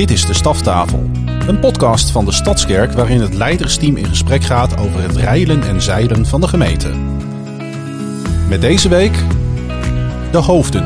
[0.00, 4.78] Dit is de Staftafel, een podcast van de Stadskerk waarin het leidersteam in gesprek gaat
[4.78, 6.88] over het rijlen en zeilen van de gemeente.
[8.48, 9.12] Met deze week
[10.32, 10.84] de hoofden.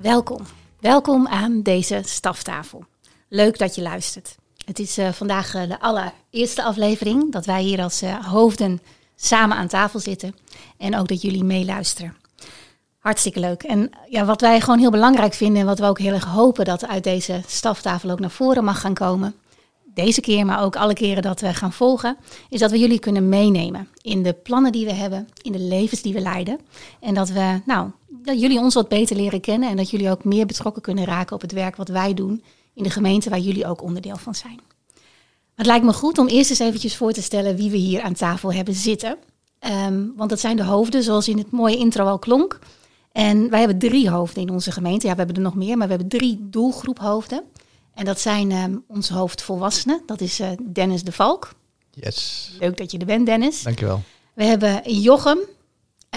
[0.00, 0.40] Welkom.
[0.80, 2.84] Welkom aan deze staftafel.
[3.28, 4.36] Leuk dat je luistert.
[4.64, 8.80] Het is uh, vandaag uh, de allereerste aflevering dat wij hier als uh, hoofden
[9.16, 10.34] samen aan tafel zitten.
[10.76, 12.16] En ook dat jullie meeluisteren.
[12.98, 13.62] Hartstikke leuk.
[13.62, 16.64] En ja, wat wij gewoon heel belangrijk vinden en wat we ook heel erg hopen
[16.64, 19.34] dat uit deze staftafel ook naar voren mag gaan komen.
[19.94, 22.16] Deze keer, maar ook alle keren dat we gaan volgen,
[22.48, 26.02] is dat we jullie kunnen meenemen in de plannen die we hebben, in de levens
[26.02, 26.60] die we leiden.
[27.00, 30.24] En dat we, nou, dat jullie ons wat beter leren kennen en dat jullie ook
[30.24, 32.42] meer betrokken kunnen raken op het werk wat wij doen
[32.74, 34.60] in de gemeente waar jullie ook onderdeel van zijn.
[35.54, 38.14] Het lijkt me goed om eerst eens eventjes voor te stellen wie we hier aan
[38.14, 39.16] tafel hebben zitten.
[39.86, 42.58] Um, want dat zijn de hoofden, zoals in het mooie intro al klonk.
[43.12, 45.06] En wij hebben drie hoofden in onze gemeente.
[45.06, 47.42] Ja, we hebben er nog meer, maar we hebben drie doelgroephoofden.
[47.94, 50.02] En dat zijn um, onze hoofdvolwassenen.
[50.06, 51.52] Dat is uh, Dennis de Valk.
[51.90, 52.50] Yes.
[52.60, 53.62] Leuk dat je er bent, Dennis.
[53.62, 54.02] Dankjewel.
[54.34, 55.38] We hebben Jochem.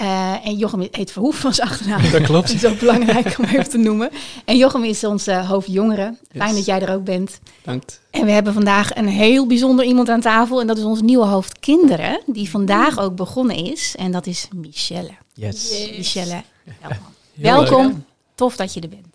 [0.00, 2.10] Uh, en Jochem heet Verhoef van zijn achternaam.
[2.10, 2.46] Dat klopt.
[2.52, 4.10] dat is ook belangrijk om even te noemen.
[4.44, 6.14] En Jochem is onze hoofdjongere.
[6.32, 6.56] Fijn yes.
[6.56, 7.40] dat jij er ook bent.
[7.62, 8.00] Dankt.
[8.10, 10.60] En we hebben vandaag een heel bijzonder iemand aan tafel.
[10.60, 12.20] En dat is onze nieuwe hoofd kinderen.
[12.26, 13.94] Die vandaag ook begonnen is.
[13.98, 15.10] En dat is Michelle.
[15.34, 15.70] Yes.
[15.70, 15.96] yes.
[15.96, 16.42] Michelle,
[16.80, 17.06] welkom.
[17.34, 17.86] welkom.
[17.86, 17.94] Leuk.
[18.34, 19.07] Tof dat je er bent.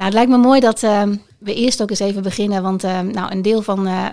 [0.00, 1.02] Nou, het lijkt me mooi dat uh,
[1.38, 2.62] we eerst ook eens even beginnen.
[2.62, 4.06] Want uh, nou, een deel van uh,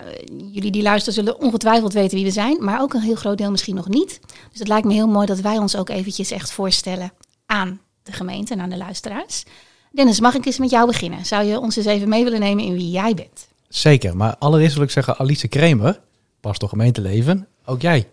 [0.52, 2.64] jullie die luisteren zullen ongetwijfeld weten wie we zijn.
[2.64, 4.20] Maar ook een heel groot deel misschien nog niet.
[4.50, 7.12] Dus het lijkt me heel mooi dat wij ons ook eventjes echt voorstellen
[7.46, 9.44] aan de gemeente en aan de luisteraars.
[9.92, 11.26] Dennis, mag ik eens met jou beginnen?
[11.26, 13.48] Zou je ons eens even mee willen nemen in wie jij bent?
[13.68, 16.00] Zeker, maar allereerst wil ik zeggen Alice Kremer,
[16.40, 17.46] pastor gemeenteleven.
[17.64, 18.08] Ook jij.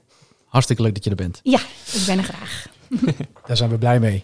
[0.45, 1.39] Hartstikke leuk dat je er bent.
[1.43, 1.59] Ja,
[1.93, 2.67] ik ben er graag.
[3.47, 4.23] Daar zijn we blij mee.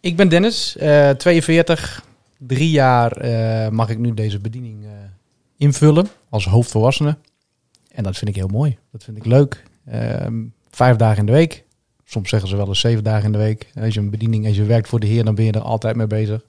[0.00, 0.76] Ik ben Dennis,
[1.16, 2.10] 42,
[2.46, 4.90] drie jaar uh, mag ik nu deze bediening uh,
[5.56, 7.16] invullen als hoofdvolwassene.
[7.88, 8.78] En dat vind ik heel mooi.
[8.90, 9.62] Dat vind ik leuk.
[9.88, 10.26] Uh,
[10.70, 11.64] vijf dagen in de week.
[12.04, 13.70] Soms zeggen ze wel eens zeven dagen in de week.
[13.80, 15.96] Als je een bediening, als je werkt voor de Heer, dan ben je er altijd
[15.96, 16.44] mee bezig.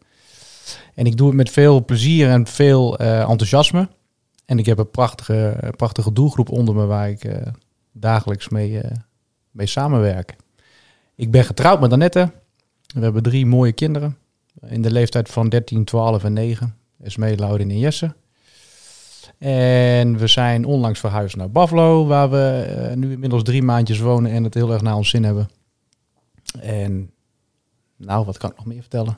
[0.93, 3.89] En ik doe het met veel plezier en veel uh, enthousiasme.
[4.45, 7.27] En ik heb een prachtige, prachtige doelgroep onder me waar ik
[7.91, 8.81] dagelijks mee,
[9.51, 10.35] mee samenwerk.
[11.15, 12.31] Ik ben getrouwd met Annette.
[12.93, 14.17] We hebben drie mooie kinderen
[14.67, 16.75] in de leeftijd van 13, 12 en 9.
[17.03, 18.13] Esmee, Laurien en Jesse.
[19.37, 24.31] En we zijn onlangs verhuisd naar Buffalo, waar we uh, nu inmiddels drie maandjes wonen
[24.31, 25.49] en het heel erg naar ons zin hebben.
[26.61, 27.11] En
[27.97, 29.17] nou, wat kan ik nog meer vertellen?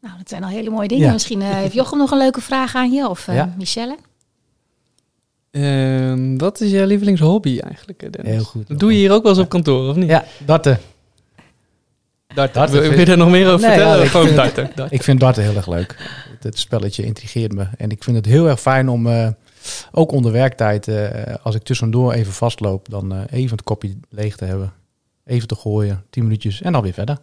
[0.00, 1.06] Nou, dat zijn al hele mooie dingen.
[1.06, 1.12] Ja.
[1.12, 3.54] Misschien uh, heeft Jochem nog een leuke vraag aan je of uh, ja.
[3.58, 3.96] Michelle?
[5.50, 8.32] Uh, wat is jouw lievelingshobby eigenlijk, Dennis?
[8.32, 8.68] Heel goed.
[8.68, 10.08] Dat doe je hier ook wel eens op kantoor, of niet?
[10.08, 10.78] Ja, darten.
[12.34, 12.54] Darten.
[12.54, 14.04] darten wil, wil je er nog meer over nee, vertellen?
[14.04, 14.70] Ja, Gewoon darten.
[14.74, 14.96] darten.
[14.96, 15.96] Ik vind darten heel erg leuk.
[16.40, 17.66] Het spelletje intrigeert me.
[17.76, 19.28] En ik vind het heel erg fijn om, uh,
[19.92, 21.08] ook onder werktijd, uh,
[21.42, 24.72] als ik tussendoor even vastloop, dan uh, even het kopje leeg te hebben.
[25.24, 27.18] Even te gooien, tien minuutjes en dan weer verder.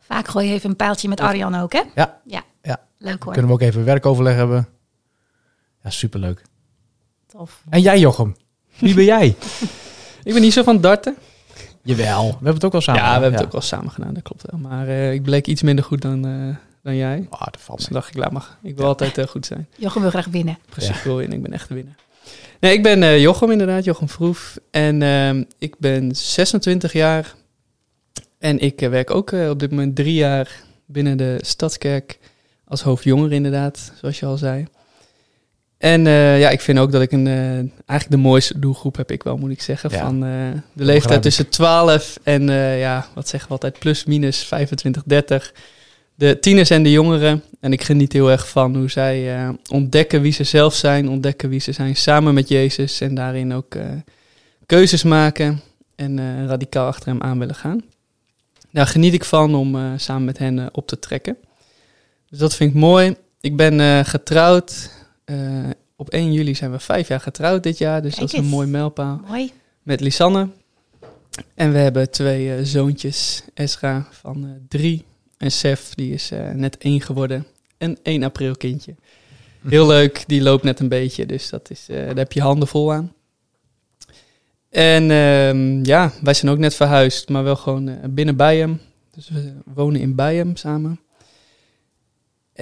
[0.00, 1.82] Vaak gooi je even een pijltje met Arjan ook, hè?
[1.94, 2.20] Ja.
[2.24, 2.80] Ja, ja.
[2.98, 3.32] leuk hoor.
[3.32, 4.68] Kunnen we ook even werkoverleg hebben.
[5.82, 6.42] Ja, superleuk.
[7.26, 7.62] Tof.
[7.68, 8.36] En jij Jochem,
[8.78, 9.26] wie ben jij?
[10.24, 11.16] ik ben niet zo van darten.
[11.82, 13.36] Jawel, we hebben het ook wel samen Ja, we hebben ja.
[13.36, 14.60] het ook wel samen gedaan, dat klopt wel.
[14.60, 17.26] Maar uh, ik bleek iets minder goed dan, uh, dan jij.
[17.30, 18.56] Oh, dat valt dus dacht ik, laat maar.
[18.62, 18.88] Ik wil ja.
[18.88, 19.68] altijd uh, goed zijn.
[19.76, 20.58] Jochem wil graag winnen.
[20.68, 20.96] Precies, ja.
[20.96, 21.36] ik wil winnen.
[21.36, 21.96] Ik ben echt de winnaar.
[22.60, 24.58] Nee, ik ben Jochem inderdaad, Jochem Vroef.
[24.70, 27.34] En ehm, ik ben 26 jaar.
[28.38, 32.18] En ik werk ook op dit moment drie jaar binnen de Stadskerk
[32.64, 34.66] als hoofdjonger inderdaad, zoals je al zei.
[35.82, 39.10] En uh, ja, ik vind ook dat ik een, uh, eigenlijk de mooiste doelgroep heb
[39.10, 39.90] ik wel, moet ik zeggen.
[39.90, 39.98] Ja.
[39.98, 40.30] Van uh,
[40.72, 42.48] de leeftijd tussen 12 en
[42.78, 45.54] ja, wat zeggen we altijd, plus minus 25, 30.
[46.14, 47.42] De tieners en de jongeren.
[47.60, 51.60] En ik geniet heel erg van hoe zij ontdekken wie ze zelf zijn, ontdekken wie
[51.60, 53.00] ze zijn samen met Jezus.
[53.00, 53.76] En daarin ook
[54.66, 55.60] keuzes maken
[55.96, 57.82] en radicaal achter hem aan willen gaan.
[58.70, 61.36] Daar geniet ik van om samen met hen op te trekken.
[62.30, 63.16] Dus dat vind ik mooi.
[63.40, 65.00] Ik ben getrouwd.
[65.32, 68.44] Uh, op 1 juli zijn we vijf jaar getrouwd dit jaar, dus Kijk dat is
[68.44, 69.20] een mooi mijlpaal.
[69.28, 69.52] Mooi.
[69.82, 70.48] Met Lisanne.
[71.54, 75.04] En we hebben twee uh, zoontjes, Esra van uh, drie
[75.36, 77.46] en Sef, die is net één geworden.
[77.78, 78.94] En 1 april kindje.
[79.68, 82.92] Heel leuk, die loopt net een beetje, dus dat is, daar heb je handen vol
[82.92, 83.12] aan.
[84.70, 88.80] En uh, ja, wij zijn ook net verhuisd, maar wel gewoon binnen Bijem.
[89.14, 91.00] Dus we wonen in Bijem samen.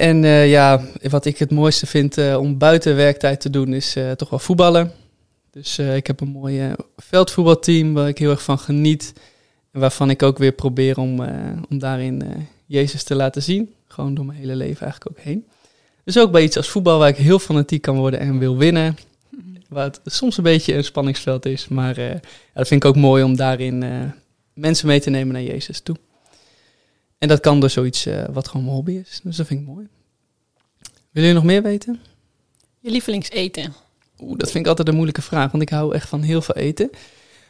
[0.01, 3.97] En uh, ja, wat ik het mooiste vind uh, om buiten werktijd te doen is
[3.97, 4.93] uh, toch wel voetballen.
[5.51, 9.13] Dus eh, ik heb een mooi eh, veldvoetbalteam waar ik heel erg van geniet.
[9.73, 11.35] En waarvan ik ook weer probeer om, eh,
[11.69, 12.29] om daarin eh,
[12.67, 13.75] Jezus te laten zien.
[13.87, 15.47] Gewoon door mijn hele leven eigenlijk ook heen.
[16.05, 18.97] Dus ook bij iets als voetbal waar ik heel fanatiek kan worden en wil winnen.
[19.69, 21.69] Waar het soms een beetje een spanningsveld is.
[21.69, 22.15] Maar eh,
[22.55, 23.91] dat vind ik ook mooi om daarin eh,
[24.55, 25.97] mensen mee te nemen naar Jezus toe.
[27.21, 29.21] En dat kan door zoiets eh, wat gewoon mijn hobby is.
[29.23, 29.89] Dus dat vind ik mooi.
[30.81, 32.01] Willen jullie nog meer weten?
[32.79, 33.75] Je lievelingseten.
[34.19, 36.55] Oeh, dat vind ik altijd een moeilijke vraag, want ik hou echt van heel veel
[36.55, 36.91] eten.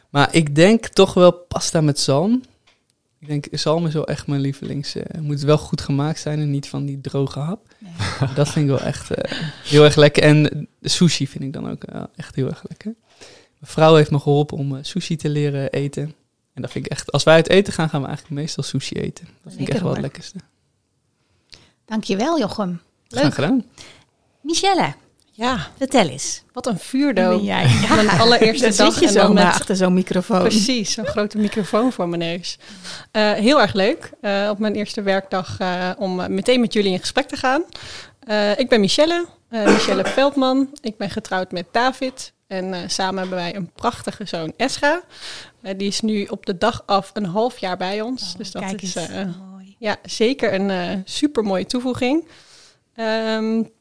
[0.09, 2.43] Maar ik denk toch wel pasta met zalm.
[3.19, 4.95] Ik denk, zalm is wel echt mijn lievelings.
[4.95, 7.75] eh moet wel goed gemaakt zijn en niet van die droge hap.
[7.77, 8.33] Nee.
[8.35, 10.23] Dat vind ik wel echt eh, heel erg lekker.
[10.23, 11.83] En sushi vind ik dan ook
[12.15, 12.95] echt heel erg lekker.
[13.59, 16.13] Mijn vrouw heeft me geholpen om sushi te leren eten.
[16.53, 18.95] En dat vind ik echt, als wij uit eten gaan, gaan we eigenlijk meestal sushi
[18.95, 19.27] eten.
[19.43, 20.37] Dat vind ik echt wel het lekkerste.
[21.85, 22.81] Dankjewel, Jochem.
[23.07, 23.33] Graag Leuk.
[23.33, 23.65] gedaan.
[24.41, 24.93] Michelle,
[25.31, 26.43] Ja, vertel eens.
[26.53, 27.29] wat een vuurdoop.
[27.37, 27.65] ben jij?
[27.95, 30.39] Mijn allereerste dag zit je en zo met- achter zo'n microfoon.
[30.39, 32.57] Precies, zo'n grote microfoon voor mijn neus.
[33.11, 36.99] Eh, heel erg leuk eh, op mijn eerste werkdag eh, om meteen met jullie in
[36.99, 37.63] gesprek te gaan.
[38.19, 40.69] Eh, ik ben Michelle, eh, Michelle Veldman.
[40.81, 42.33] Ik ben getrouwd met David.
[42.47, 45.01] En eh, samen hebben wij een prachtige zoon, Esra.
[45.61, 48.35] Eh, die is nu op de dag af een half jaar bij ons.
[48.37, 49.75] dus dat Oh, Kijk is eh, mooi.
[49.79, 52.27] ja, zeker een eh super mooie toevoeging.
[52.93, 53.71] En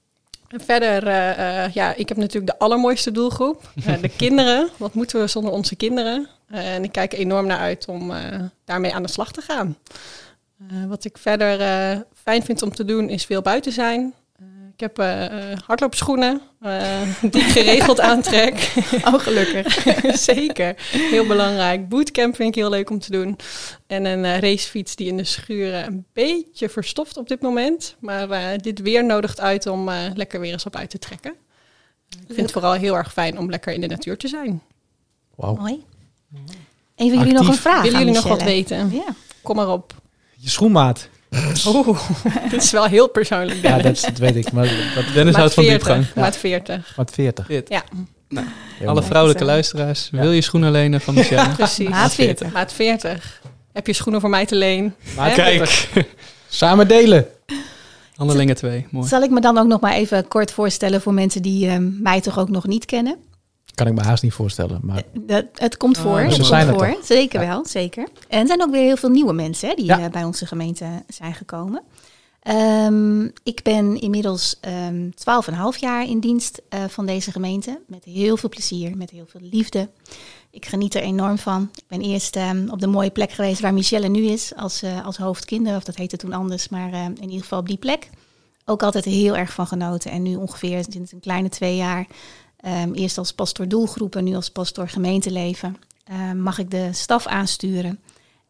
[0.49, 3.73] verder, eh, eh, ja, ik heb natuurlijk de allermooiste doelgroep.
[3.87, 4.69] Eh, de kinderen.
[4.77, 6.29] Wat moeten we zonder onze kinderen?
[6.49, 9.41] Eh, en ik kijk er enorm naar uit om eh, daarmee aan de slag te
[9.41, 9.77] gaan.
[10.71, 14.15] Eh, wat ik verder eh, fijn vind om te doen is veel buiten zijn.
[14.81, 17.01] Ik heb eh, eh, hardloopschoenen eh,
[17.31, 18.73] die ik geregeld aantrek.
[19.09, 19.87] Oh, gelukkig.
[20.33, 21.89] Zeker, heel belangrijk.
[21.89, 23.37] Bootcamp vind ik heel leuk om te doen.
[23.87, 27.97] En een eh, racefiets die in de schuren een beetje verstoft op dit moment.
[27.99, 31.35] Maar eh, dit weer nodigt uit om eh, lekker weer eens op uit te trekken.
[32.09, 34.63] Ik vind het vooral heel erg fijn om lekker in de natuur te zijn.
[35.35, 35.55] Wauw.
[35.55, 35.85] Mooi.
[36.95, 38.91] Even jullie nog een vraag Willen jullie nog wat weten?
[38.93, 39.15] Ja.
[39.43, 39.95] Kom maar op.
[40.37, 41.09] Je schoenmaat.
[41.67, 41.99] Oeh,
[42.51, 43.63] dit is wel heel persoonlijk.
[43.63, 44.53] Ja, dat, dat weet ik.
[44.53, 46.15] Maar dat Dennis Maat houdt van 40, diepgang.
[46.15, 46.93] Maat 40.
[46.97, 47.47] wat 40.
[47.47, 47.69] Dit.
[47.69, 47.83] Ja,
[48.79, 50.21] Heel Alle vrouwelijke luisteraars, Ja.
[50.21, 51.49] wil je schoenen lenen van Michelle?
[51.49, 51.89] precies.
[51.89, 52.53] Maat 40.
[52.53, 53.41] Maat 40.
[53.73, 54.95] Heb je schoenen voor mij te leen?
[55.17, 55.89] Maar kijk,
[56.49, 57.27] samen delen.
[58.15, 59.09] Handelingen 2, mooi.
[59.09, 62.21] Zal ik me dan ook nog maar even kort voorstellen voor mensen die ehm, mij
[62.21, 63.17] toch ook nog niet kennen?
[63.85, 64.81] Kan ik me haast niet voorstellen.
[64.83, 66.19] Maar Dat, het komt Oh, voor.
[66.19, 66.87] ze het komt zijn er voor.
[66.87, 67.07] toch?
[67.07, 67.47] Zeker Ja.
[67.49, 68.09] wel, zeker.
[68.29, 70.01] En er zijn ook weer heel veel nieuwe mensen hè, die Ja.
[70.01, 71.83] eh, bij onze gemeente zijn gekomen.
[72.43, 77.81] Ehm, ik ben inmiddels ehm 12,5 jaar in dienst eh, van deze gemeente.
[77.87, 79.89] Met heel veel plezier, met heel veel liefde.
[80.51, 81.69] Ik geniet er enorm van.
[81.75, 85.05] Ik ben eerst ehm, op de mooie plek geweest waar Michelle nu is, als, eh
[85.07, 85.77] als hoofdkinder.
[85.77, 88.09] Of dat heette toen anders, maar eh, in ieder geval op die plek.
[88.65, 90.11] Ook altijd heel erg van genoten.
[90.11, 92.07] En nu ongeveer sinds een kleine twee jaar
[92.61, 95.77] Ehm, eerst als pastoor doelgroepen, nu als pastoor gemeenteleven.
[96.05, 98.01] Ehm, mag ik de staf aansturen.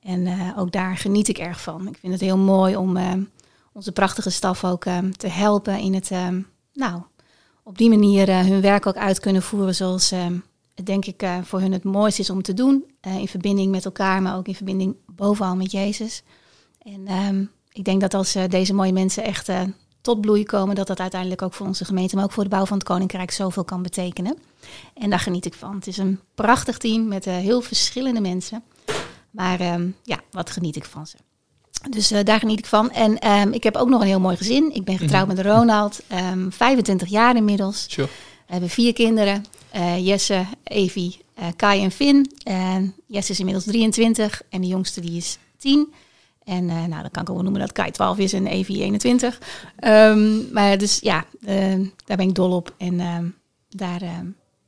[0.00, 1.88] En eh, ook daar geniet ik erg van.
[1.88, 3.22] Ik vind het heel mooi om ehm,
[3.72, 4.82] onze prachtige staf ook
[5.16, 6.10] te helpen in het,
[6.72, 7.02] nou,
[7.62, 10.10] op die manier eh, hun werk ook uit kunnen voeren zoals
[10.74, 12.84] het denk ik eh, voor hun het mooiste is om te doen.
[13.00, 16.22] In verbinding met elkaar, maar ook in verbinding bovenal met Jezus.
[16.82, 19.48] En ik denk dat als deze mooie mensen echt
[20.00, 22.66] tot bloei komen, dat dat uiteindelijk ook voor onze gemeente, maar ook voor de bouw
[22.66, 24.38] van het Koninkrijk zoveel kan betekenen.
[24.94, 25.74] En daar geniet ik van.
[25.74, 28.62] Het is een prachtig team met eh, heel verschillende mensen.
[29.30, 31.16] Maar ehm, ja, wat geniet ik van ze.
[31.90, 32.90] Dus eh, daar geniet ik van.
[32.90, 34.74] En ehm, ik heb ook nog een heel mooi gezin.
[34.74, 37.86] Ik ben getrouwd met Ronald, ehm 25 jaar inmiddels.
[37.88, 38.08] Sure.
[38.46, 39.44] We hebben vier kinderen.
[39.70, 41.20] eh, Jesse, Evie,
[41.56, 42.30] Kai en Finn.
[43.06, 45.92] Jesse is inmiddels 23 en de jongste die is 10.
[46.44, 48.82] En eh, nou, dan kan ik ook wel noemen dat Kai 12 is en Evie
[48.82, 49.38] 21.
[49.76, 52.74] Ehm, maar dus ja, eh, daar ben ik dol op.
[52.78, 53.24] En ehm,
[53.68, 54.26] daar ehm,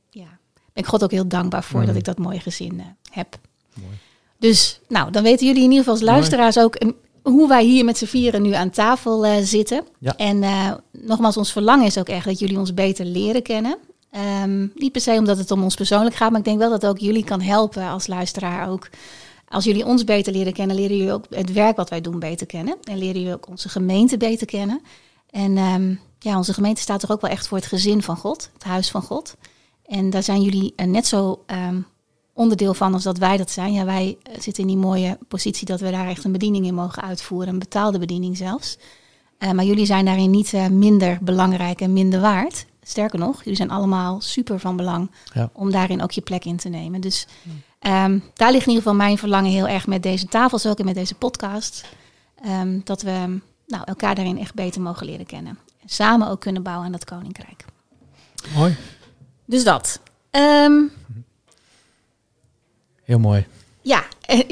[0.09, 0.27] ja,
[0.73, 1.87] ben ik God ook heel dankbaar voor Mhm.
[1.87, 3.37] dat ik dat mooie gezin eh, heb.
[3.73, 3.93] Mooi.
[4.37, 6.13] Dus nou, dan weten jullie in ieder geval als Mooi.
[6.15, 6.77] luisteraars ook
[7.21, 9.83] hoe wij hier met z'n vieren nu aan tafel eh, zitten.
[9.99, 10.15] Ja.
[10.15, 10.43] En
[10.91, 13.77] nogmaals, ons verlangen is ook echt dat jullie ons beter leren kennen.
[14.11, 16.81] Ehm, niet per se omdat het om ons persoonlijk gaat, maar ik denk wel dat
[16.81, 18.89] het ook jullie kan helpen als luisteraar ook.
[19.53, 22.47] Als jullie ons beter leren kennen, leren jullie ook het werk wat wij doen beter
[22.47, 22.77] kennen.
[22.83, 24.81] En leren jullie ook onze gemeente beter kennen.
[25.29, 28.49] En ehm, ja, onze gemeente staat toch ook wel echt voor het gezin van God,
[28.53, 29.35] het huis van God.
[29.85, 31.81] En daar zijn jullie eh, net zo ehm,
[32.33, 33.73] onderdeel van als dat wij dat zijn.
[33.73, 36.75] Ja, wij eh, zitten in die mooie positie dat we daar echt een bediening in
[36.75, 38.77] mogen uitvoeren, een betaalde bediening zelfs.
[39.37, 42.65] Eh, maar jullie zijn daarin niet minder belangrijk en minder waard.
[42.83, 45.49] Sterker nog, jullie zijn allemaal super van belang Ja.
[45.53, 47.01] om daarin ook je plek in te nemen.
[47.01, 47.27] Dus
[47.79, 50.85] ehm, daar ligt in ieder geval mijn verlangen heel erg met deze tafels ook en
[50.85, 51.85] met deze podcast.
[52.43, 55.57] Ehm, dat we nou, elkaar daarin echt beter mogen leren kennen.
[55.81, 57.65] En samen ook kunnen bouwen aan dat koninkrijk.
[58.55, 58.75] Mooi.
[59.45, 59.99] Dus dat.
[60.29, 60.73] Ehm,
[63.03, 63.45] Heel mooi.
[63.81, 64.49] ja, eh, ik,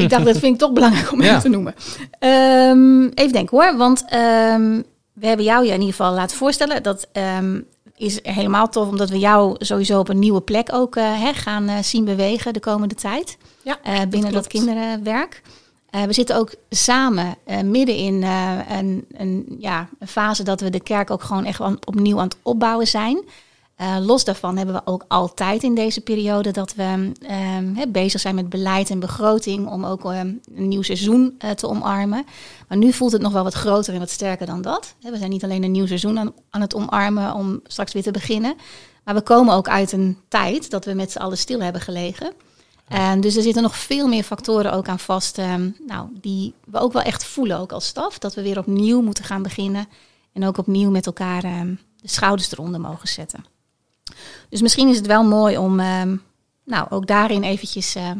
[0.00, 1.28] ik dacht dat vind ik toch belangrijk om Ja.
[1.28, 1.74] even te noemen.
[2.18, 4.82] Ehm, even denken hoor, want ehm,
[5.20, 6.82] we hebben jou je in ieder geval laten voorstellen.
[6.82, 7.60] Dat ehm,
[7.96, 11.68] is helemaal tof, omdat we jou sowieso op een nieuwe plek ook eh, hè, gaan
[11.68, 13.36] eh, zien bewegen de komende tijd.
[13.62, 15.42] Ja, eh, binnen dat, kinderenwerk.
[15.90, 21.10] We zitten ook samen midden in een, een, ja, een fase dat we de kerk
[21.10, 23.24] ook gewoon echt opnieuw aan het opbouwen zijn.
[23.80, 28.34] Eh, los daarvan hebben we ook altijd in deze periode dat we ehm, bezig zijn
[28.34, 32.24] met beleid en begroting om ook ehm, een nieuw seizoen eh, te omarmen.
[32.68, 34.94] Maar nu voelt het nog wel wat groter en wat sterker dan dat.
[35.00, 38.10] We zijn niet alleen een nieuw seizoen aan, aan het omarmen om straks weer te
[38.10, 38.54] beginnen.
[39.04, 42.32] Maar we komen ook uit een tijd dat we met z'n allen stil hebben gelegen.
[42.88, 46.78] En dus er zitten nog veel meer factoren ook aan vast, ehm, nou, die we
[46.78, 48.18] ook wel echt voelen ook als staf.
[48.18, 49.88] Dat we weer opnieuw moeten gaan beginnen
[50.32, 51.42] en ook opnieuw met elkaar
[51.96, 53.58] de schouders eronder mogen zetten.
[54.50, 56.16] Dus misschien is het wel mooi om ehm,
[56.64, 58.18] nou, ook daarin eventjes ehm,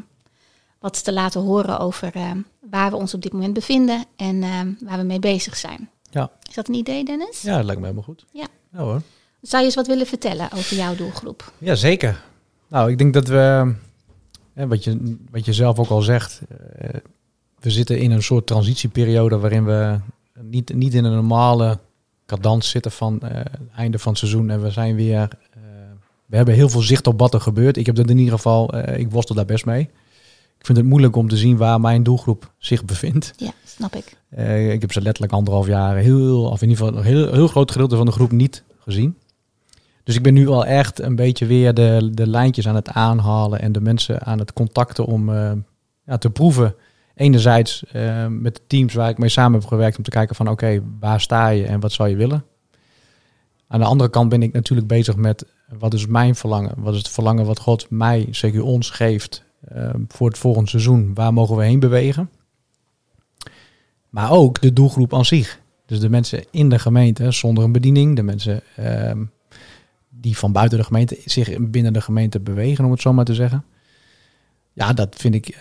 [0.78, 2.38] wat te laten horen over ehm,
[2.70, 4.40] waar we ons op dit moment bevinden en
[4.80, 5.90] waar we mee bezig zijn.
[6.10, 6.30] Ja.
[6.49, 7.42] Is dat een idee, Dennis?
[7.42, 8.25] Ja, dat lijkt me helemaal goed.
[8.32, 8.46] Ja.
[8.72, 9.02] Ja hoor.
[9.40, 11.52] Zou je eens wat willen vertellen over jouw doelgroep?
[11.58, 12.22] Ja, zeker.
[12.68, 13.75] Nou, ik denk dat we,
[14.52, 16.40] hè, wat, je, wat je zelf ook al zegt,
[16.78, 16.88] eh,
[17.60, 19.99] we zitten in een soort transitieperiode waarin we
[20.40, 21.78] niet, niet in een normale
[22.26, 25.60] cadans zitten van eh, het einde van het seizoen en we zijn weer, eh,
[26.30, 27.76] we hebben heel veel zicht op wat er gebeurt.
[27.76, 29.80] Ik heb dat in ieder geval, eh, ik worstel daar best mee.
[30.58, 33.32] Ik vind het moeilijk om te zien waar mijn doelgroep zich bevindt.
[33.37, 34.16] Ja, snap ik.
[34.28, 37.46] Eh, ik heb ze letterlijk anderhalf jaar heel, of in ieder geval een heel, heel
[37.46, 39.18] groot gedeelte van de groep niet gezien.
[40.04, 43.60] Dus ik ben nu al echt een beetje weer de, de lijntjes aan het aanhalen
[43.60, 45.52] en de mensen aan het contacten om eh,
[46.06, 46.75] ja, te proeven.
[47.14, 47.84] Enerzijds
[48.28, 51.20] met de teams waar ik mee samen heb gewerkt om te kijken van oké, waar
[51.20, 52.44] sta je en wat zou je willen?
[53.68, 55.46] Aan de andere kant ben ik natuurlijk bezig met
[55.78, 56.74] wat is mijn verlangen?
[56.76, 61.14] Wat is het verlangen wat God mij, zeker ons, geeft eh, voor het volgende seizoen?
[61.14, 62.30] Waar mogen we heen bewegen?
[64.08, 65.60] Maar ook de doelgroep aan zich.
[65.86, 68.16] Dus de mensen in de gemeente zonder een bediening.
[68.16, 69.24] De mensen ehm,
[70.08, 73.34] die van buiten de gemeente zich binnen de gemeente bewegen, om het zo maar te
[73.34, 73.64] zeggen.
[74.72, 75.56] Ja, dat vind ik...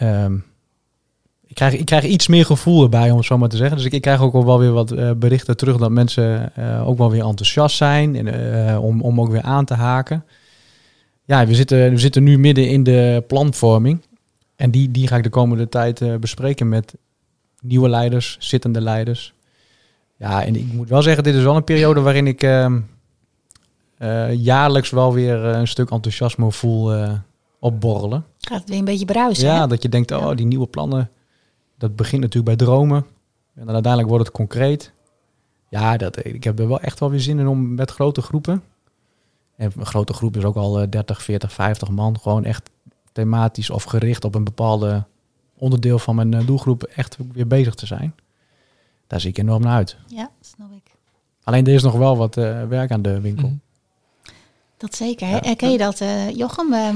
[1.59, 3.77] ik, krijg, ik krijg iets meer gevoel erbij, om het zo maar te zeggen.
[3.77, 6.97] Dus ik, ik krijg ook wel weer wat eh, berichten terug dat mensen eh, ook
[6.97, 8.15] wel weer enthousiast zijn.
[8.15, 8.27] En,
[8.67, 10.25] eh, om, om ook weer aan te haken.
[11.25, 14.01] Ja, we zitten, we zitten nu midden in de planvorming.
[14.55, 16.95] En die, die ga ik de komende tijd bespreken met
[17.61, 19.33] nieuwe leiders, zittende leiders.
[20.17, 22.79] Ja, en ik moet wel zeggen, dit is wel een periode waarin ik ehm,
[23.97, 26.93] eh, jaarlijks wel weer een stuk enthousiasme voel
[27.59, 28.25] opborrelen.
[28.39, 29.47] Gaat het weer een beetje bruisen?
[29.47, 29.67] ja, hè?
[29.67, 31.09] dat je denkt, oh, die nieuwe plannen,
[31.79, 33.05] dat begint natuurlijk bij dromen.
[33.55, 34.91] En dan uiteindelijk wordt het concreet.
[35.69, 38.63] Ja, dat, ik heb er wel echt wel weer zin in om met grote groepen.
[39.55, 42.19] En een grote groep is ook al eh, 30, 40, 50 man.
[42.19, 42.69] Gewoon echt
[43.11, 45.05] thematisch of gericht op een bepaalde
[45.57, 48.15] onderdeel van mijn eh, doelgroep echt weer bezig te zijn.
[49.07, 49.97] Daar zie ik enorm naar uit.
[50.07, 50.91] Ja, snap ik.
[51.43, 53.47] Alleen er is nog wel wat eh, werk aan de winkel.
[53.47, 53.57] Mhm.
[54.77, 55.27] Dat zeker.
[55.27, 55.39] Ja.
[55.43, 56.73] Herken je dat, eh, Jochem?
[56.73, 56.95] Ehm,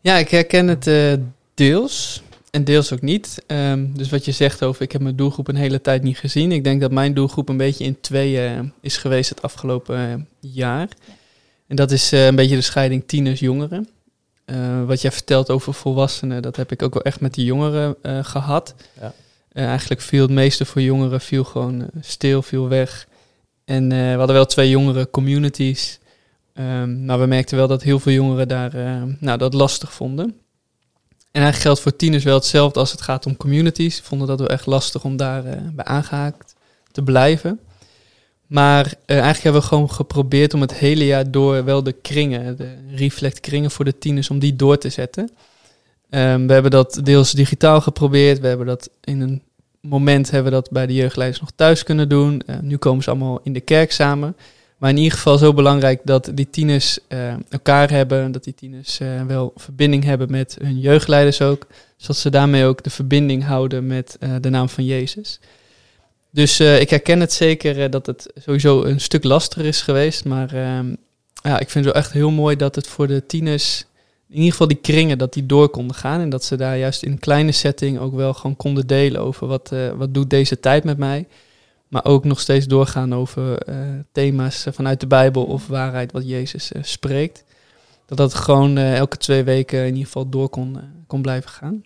[0.00, 1.12] Ja, ik herken het eh,
[1.54, 2.22] deels
[2.54, 3.42] en deels ook niet.
[3.46, 6.52] Ehm, dus wat je zegt over ik heb mijn doelgroep een hele tijd niet gezien.
[6.52, 10.14] Ik denk dat mijn doelgroep een beetje in tweeën eh, is geweest het afgelopen eh,
[10.40, 10.88] jaar.
[11.66, 13.88] En dat is eh, een beetje de scheiding tieners-jongeren.
[14.86, 18.24] Wat jij vertelt over volwassenen, dat heb ik ook wel echt met die jongeren eh,
[18.24, 18.74] gehad.
[19.00, 19.12] Ja.
[19.52, 23.08] Eigenlijk viel het meeste voor jongeren viel gewoon stil, viel weg.
[23.64, 25.98] En we hadden wel twee jongere communities.
[26.52, 28.72] Ehm, maar we merkten wel dat heel veel jongeren daar
[29.18, 30.43] nou, dat lastig vonden.
[31.34, 34.00] En eigenlijk geldt voor tieners wel hetzelfde als het gaat om communities.
[34.00, 36.54] Vonden dat wel echt lastig om daar eh, bij aangehaakt
[36.92, 37.60] te blijven.
[38.46, 42.56] Maar eh, eigenlijk hebben we gewoon geprobeerd om het hele jaar door wel de kringen,
[42.56, 45.30] de reflect kringen voor de tieners, om die door te zetten.
[46.10, 48.40] Ehm, we hebben dat deels digitaal geprobeerd.
[48.40, 49.42] We hebben dat in een
[49.80, 52.42] moment hebben we dat bij de jeugdleiders nog thuis kunnen doen.
[52.46, 54.36] Eh, nu komen ze allemaal in de kerk samen.
[54.76, 58.32] Maar in ieder geval zo belangrijk dat die tieners eh, elkaar hebben.
[58.32, 61.66] Dat die tieners eh, wel verbinding hebben met hun jeugdleiders ook.
[61.96, 65.40] Zodat ze daarmee ook de verbinding houden met eh, de naam van Jezus.
[66.30, 70.24] Dus ik herken het zeker dat het sowieso een stuk lastiger is geweest.
[70.24, 70.94] Maar ehm,
[71.42, 73.84] ja, ik vind het wel echt heel mooi dat het voor de tieners,
[74.28, 76.20] in ieder geval die kringen, dat die door konden gaan.
[76.20, 79.46] En dat ze daar juist in een kleine setting ook wel gewoon konden delen over
[79.46, 81.26] wat, wat doet deze tijd met mij.
[81.94, 83.76] Maar ook nog steeds doorgaan over eh,
[84.12, 87.44] thema's eh, vanuit de Bijbel of waarheid wat Jezus eh, spreekt.
[88.06, 91.82] Dat dat gewoon elke twee weken in ieder geval door kon, kon blijven gaan.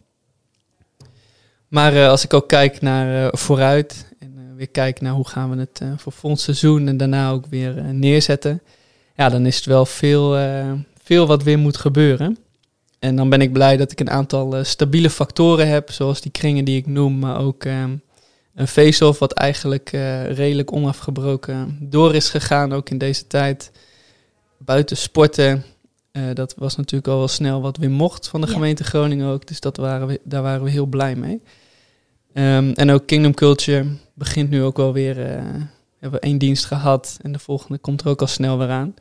[1.68, 5.82] Maar als ik ook kijk naar vooruit en weer kijk naar hoe gaan we het
[5.96, 8.62] voor volgend seizoen en daarna ook weer neerzetten.
[9.16, 10.36] Ja, dan is het wel veel,
[11.02, 12.38] veel wat weer moet gebeuren.
[12.98, 16.64] En dan ben ik blij dat ik een aantal stabiele factoren heb, zoals die kringen
[16.64, 17.90] die ik noem, maar ook ehm,
[18.58, 23.70] een face-off wat eigenlijk eh, redelijk onafgebroken door is gegaan, ook in deze tijd.
[24.58, 25.64] Buiten sporten,
[26.10, 28.52] eh, dat was natuurlijk al wel snel wat weer mocht van de Ja.
[28.52, 31.42] gemeente Groningen ook, dus dat waren we, daar waren we heel blij mee.
[32.32, 37.18] Ehm, en ook Kingdom Culture begint nu ook wel weer, we hebben één dienst gehad
[37.22, 38.94] en de volgende komt er ook al snel weer aan.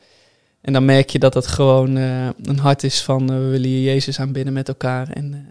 [0.60, 4.20] En dan merk je dat het gewoon een hart is van we willen hier Jezus
[4.20, 5.10] aanbidden met elkaar.
[5.10, 5.46] En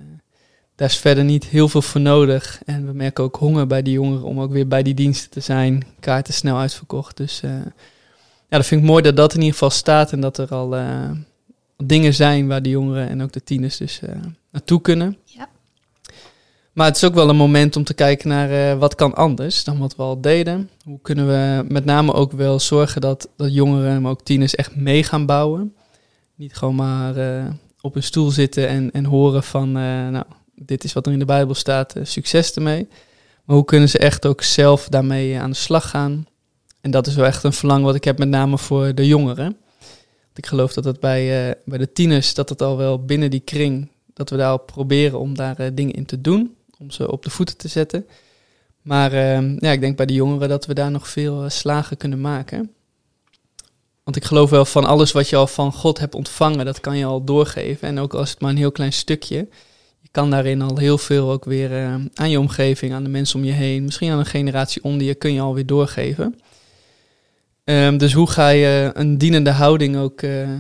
[0.78, 2.62] daar is verder niet heel veel voor nodig.
[2.66, 5.40] En we merken ook honger bij die jongeren om ook weer bij die diensten te
[5.40, 5.86] zijn.
[6.00, 7.18] Kaarten snel uitverkocht.
[7.18, 7.52] Dus eh,
[8.50, 10.12] ja, dat vind ik mooi dat dat in ieder geval staat.
[10.12, 11.12] En dat er al eh,
[11.78, 14.16] dingen zijn waar de jongeren en ook de tieners dus eh,
[14.52, 15.18] naartoe kunnen.
[15.24, 15.50] Ja.
[16.74, 19.78] Maar het is ook wel een moment om te kijken naar wat kan anders dan
[19.78, 20.70] wat we al deden.
[20.84, 24.76] Hoe kunnen we met name ook wel zorgen dat, dat jongeren, maar ook tieners echt
[24.76, 25.76] mee gaan bouwen.
[26.36, 27.16] Niet gewoon maar
[27.82, 30.24] op een stoel zitten en, en horen van, nou,
[30.62, 32.88] dit is wat er in de Bijbel staat, eh, succes ermee.
[33.44, 36.28] Maar hoe kunnen ze echt ook zelf daarmee eh, aan de slag gaan?
[36.82, 39.58] En dat is wel echt een verlangen wat ik heb met name voor de jongeren.
[40.26, 43.30] Want ik geloof dat het bij, eh, bij de tieners, dat het al wel binnen
[43.30, 46.56] die kring, dat we daar al proberen om daar dingen in te doen.
[46.80, 48.06] Om ze op de voeten te zetten.
[48.82, 52.22] Maar eh, ja, ik denk bij de jongeren dat we daar nog veel slagen kunnen
[52.22, 52.72] maken.
[54.04, 56.98] Want ik geloof wel van alles wat je al van God hebt ontvangen, dat kan
[56.98, 57.88] je al doorgeven.
[57.88, 59.48] En ook als het maar een heel klein stukje.
[60.18, 63.46] Kan daarin al heel veel ook weer eh, aan je omgeving, aan de mensen om
[63.46, 66.40] je heen, misschien aan een generatie onder je, kun je alweer doorgeven.
[67.64, 70.60] Ehm, dus hoe ga je een dienende houding ook eh, eh,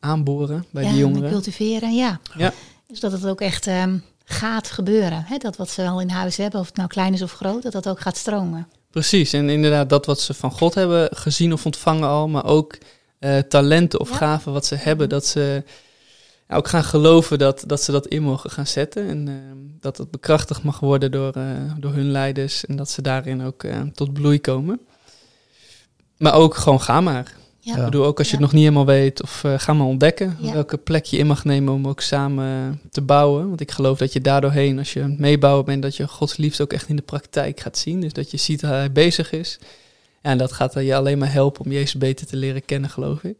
[0.00, 1.30] aanboren bij ja, die en jongeren?
[1.30, 2.20] cultiveren, ja.
[2.36, 2.52] Ja.
[2.86, 5.24] Dus dat het ook echt ehm, gaat gebeuren.
[5.26, 5.36] Hè?
[5.36, 7.72] Dat wat ze al in huis hebben, of het nou klein is of groot, dat
[7.72, 8.68] dat ook gaat stromen.
[8.90, 12.78] Precies, en inderdaad dat wat ze van God hebben gezien of ontvangen al, maar ook
[13.48, 14.16] talenten of Ja.
[14.16, 15.64] gaven wat ze hebben, dat ze
[16.52, 19.08] ja, ook gaan geloven dat, dat ze dat in mogen gaan zetten.
[19.08, 19.34] En eh,
[19.80, 21.44] dat het bekrachtigd mag worden door, eh,
[21.78, 24.80] door hun leiders en dat ze daarin ook eh, tot bloei komen.
[26.18, 27.34] Maar ook gewoon ga maar.
[27.60, 27.76] Ja.
[27.76, 28.42] Ik bedoel, ook als je Ja.
[28.42, 30.52] het nog niet helemaal weet, of eh, ga maar ontdekken Ja.
[30.52, 33.48] welke plek je in mag nemen om ook samen te bouwen.
[33.48, 36.36] Want ik geloof dat je daardoorheen, als je aan het meebouwen bent, dat je Gods
[36.36, 38.00] liefde ook echt in de praktijk gaat zien.
[38.00, 39.58] Dus dat je ziet dat hij bezig is.
[40.20, 43.36] En dat gaat je alleen maar helpen om Jezus beter te leren kennen, geloof ik.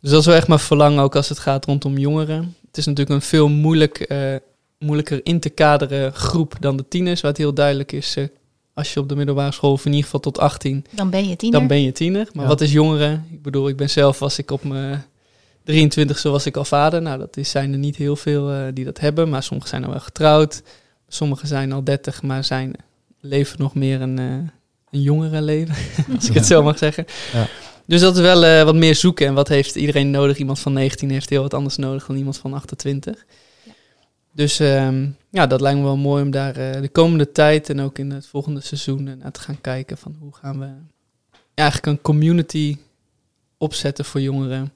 [0.00, 2.54] Dus dat is wel echt mijn verlangen, ook als het gaat rondom jongeren.
[2.66, 4.34] Het is natuurlijk een veel moeilijk, eh,
[4.78, 8.24] moeilijker in te kaderen groep dan de tieners, het heel duidelijk is, eh,
[8.74, 11.36] als je op de middelbare school, of in ieder geval tot 18, Dan ben je
[11.36, 11.58] tiener.
[11.58, 12.28] dan ben je tiener.
[12.32, 12.48] Maar Ja.
[12.50, 13.26] wat is jongeren?
[13.32, 15.04] Ik bedoel, ik ben zelf, was ik op mijn
[15.64, 17.02] 23 was ik al vader.
[17.02, 19.28] Nou, dat is, zijn er niet heel veel eh, die dat hebben.
[19.28, 20.62] Maar sommigen zijn al wel getrouwd.
[21.08, 22.72] Sommigen zijn al 30, maar zijn,
[23.20, 24.24] leven nog meer een, eh
[24.90, 25.74] een jongerenleven.
[26.16, 27.04] als ik het zo mag zeggen.
[27.32, 27.46] Ja.
[27.90, 29.26] Dus dat is wel eh, wat meer zoeken.
[29.26, 30.38] En wat heeft iedereen nodig?
[30.38, 33.24] Iemand van 19 heeft heel wat anders nodig dan iemand van 28.
[33.64, 33.72] Ja.
[34.32, 37.80] Dus ehm, ja, dat lijkt me wel mooi om daar eh, de komende tijd en
[37.80, 40.68] ook in het volgende seizoen eh, naar te gaan kijken van hoe gaan we
[41.54, 42.76] eigenlijk een community
[43.58, 44.72] opzetten voor jongeren.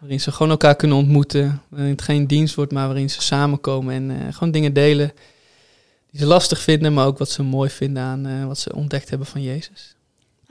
[0.00, 1.62] Waarin ze gewoon elkaar kunnen ontmoeten.
[1.68, 5.12] Waarin het geen dienst wordt, maar waarin ze samenkomen en gewoon dingen delen
[6.10, 9.26] die ze lastig vinden, maar ook wat ze mooi vinden aan wat ze ontdekt hebben
[9.26, 9.96] van Jezus.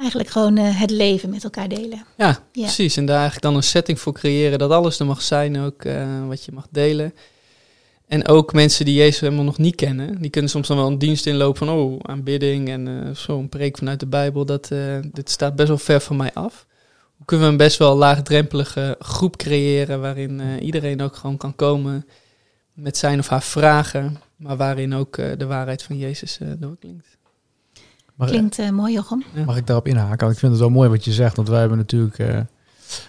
[0.01, 2.05] Eigenlijk gewoon eh, het leven met elkaar delen.
[2.17, 2.63] Ja, Ja.
[2.63, 2.97] precies.
[2.97, 6.27] En daar eigenlijk dan een setting voor creëren dat alles er mag zijn, ook eh,
[6.27, 7.13] wat je mag delen.
[8.07, 10.97] En ook mensen die Jezus helemaal nog niet kennen, die kunnen soms dan wel een
[10.97, 14.67] dienst inlopen van, oh, aanbidding en eh zo'n preek vanuit de Bijbel, dat,
[15.11, 16.65] dit staat best wel ver van mij af.
[17.17, 22.05] Hoe kunnen we een best wel laagdrempelige groep creëren waarin iedereen ook gewoon kan komen
[22.73, 27.17] met zijn of haar vragen, maar waarin ook de waarheid van Jezus doorklinkt.
[28.15, 29.23] Mag, Klinkt eh, mooi, Jochem.
[29.45, 30.19] mag ik daarop inhaken?
[30.19, 31.35] Want ik vind het wel mooi wat je zegt.
[31.35, 32.39] Want wij hebben natuurlijk eh,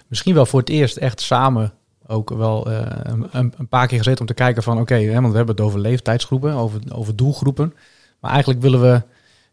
[0.07, 1.73] misschien wel voor het eerst echt samen
[2.07, 5.31] ook wel eh, een, een, paar keer gezeten om te kijken van oké, hè, want
[5.31, 7.75] we hebben het over leeftijdsgroepen, over, over doelgroepen.
[8.21, 9.03] Maar eigenlijk willen we,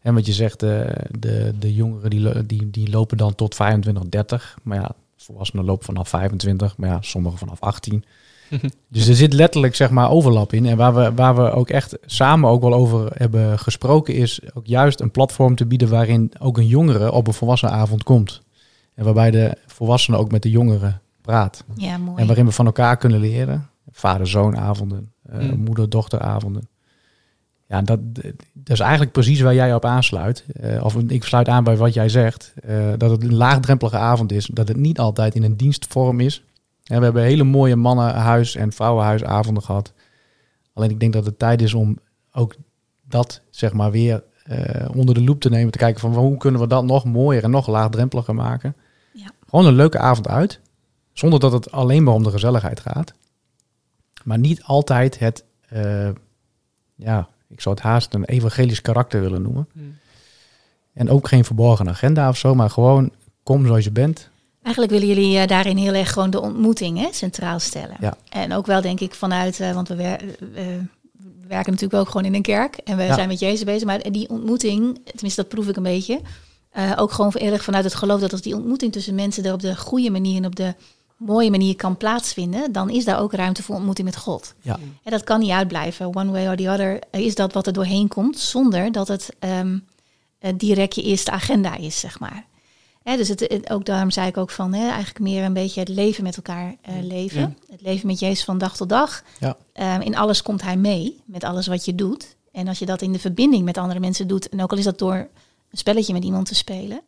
[0.02, 0.80] en wat je zegt, eh,
[1.18, 4.58] de, de jongeren die, die, die lopen dan tot 25, 30.
[4.62, 8.04] Maar ja, volwassenen lopen vanaf 25, maar ja, sommigen vanaf 18.
[8.88, 10.66] Dus er zit letterlijk zeg maar overlap in.
[10.66, 14.66] En waar we, waar we ook echt samen ook wel over hebben gesproken, is ook
[14.66, 18.42] juist een platform te bieden waarin ook een jongere op een volwassenenavond komt.
[18.94, 21.64] En waarbij de volwassene ook met de jongeren praat.
[21.74, 22.20] Ja, mooi.
[22.20, 23.68] En waarin we van elkaar kunnen leren.
[23.92, 25.58] Vader-zoonavonden, eh Mm.
[25.64, 26.68] moeder-dochteravonden.
[27.68, 27.98] Ja, dat,
[28.52, 30.44] dat is eigenlijk precies waar jij op aansluit.
[30.60, 32.52] Eh, of ik sluit aan bij wat jij zegt.
[32.62, 34.46] eh, dat het een laagdrempelige avond is.
[34.52, 36.42] Dat het niet altijd in een dienstvorm is.
[36.90, 39.92] En we hebben hele mooie mannenhuis- en vrouwenhuisavonden gehad.
[40.72, 41.98] Alleen ik denk dat het tijd is om
[42.32, 42.54] ook
[43.02, 45.72] dat zeg maar weer eh, onder de loep te nemen.
[45.72, 48.76] Te kijken van hoe kunnen we dat nog mooier en nog laagdrempeliger maken.
[49.12, 49.30] Ja.
[49.48, 50.60] Gewoon een leuke avond uit.
[51.12, 53.12] Zonder dat het alleen maar om de gezelligheid gaat.
[54.24, 56.10] Maar niet altijd het, eh,
[56.94, 59.68] ja, ik zou het haast een evangelisch karakter willen noemen.
[59.72, 59.96] Hmm.
[60.92, 64.30] En ook geen verborgen agenda of zo, maar gewoon kom zoals je bent.
[64.62, 67.96] Eigenlijk willen jullie eh, daarin heel erg gewoon de ontmoeting hè, centraal stellen.
[68.00, 68.16] Ja.
[68.28, 70.20] En ook wel denk ik vanuit, eh, want we, wer-
[70.54, 70.64] eh,
[71.12, 73.14] we werken natuurlijk ook gewoon in een kerk en we Ja.
[73.14, 73.84] zijn met Jezus bezig.
[73.86, 76.20] Maar die ontmoeting, tenminste dat proef ik een beetje,
[76.96, 79.60] ook gewoon heel erg vanuit het geloof dat als die ontmoeting tussen mensen er op
[79.60, 80.74] de goede manier en op de
[81.16, 84.54] mooie manier kan plaatsvinden, dan is daar ook ruimte voor ontmoeting met God.
[84.60, 84.78] Ja.
[85.02, 86.16] En dat kan niet uitblijven.
[86.16, 89.78] One way or the other is dat wat er doorheen komt, zonder dat het ehm,
[90.38, 92.44] eh, direct je eerste agenda is, zeg maar.
[93.02, 95.80] Hè, dus het, het- ook daarom zei ik ook van hè, eigenlijk meer een beetje
[95.80, 97.40] het leven met elkaar eh, leven.
[97.40, 97.52] Ja.
[97.70, 99.22] Het leven met Jezus van dag tot dag.
[99.38, 99.56] Ja.
[99.72, 102.36] Ehm, in alles komt hij mee, met alles wat je doet.
[102.52, 104.84] En als je dat in de verbinding met andere mensen doet, en ook al is
[104.84, 105.14] dat door
[105.70, 107.00] een spelletje met iemand te spelen,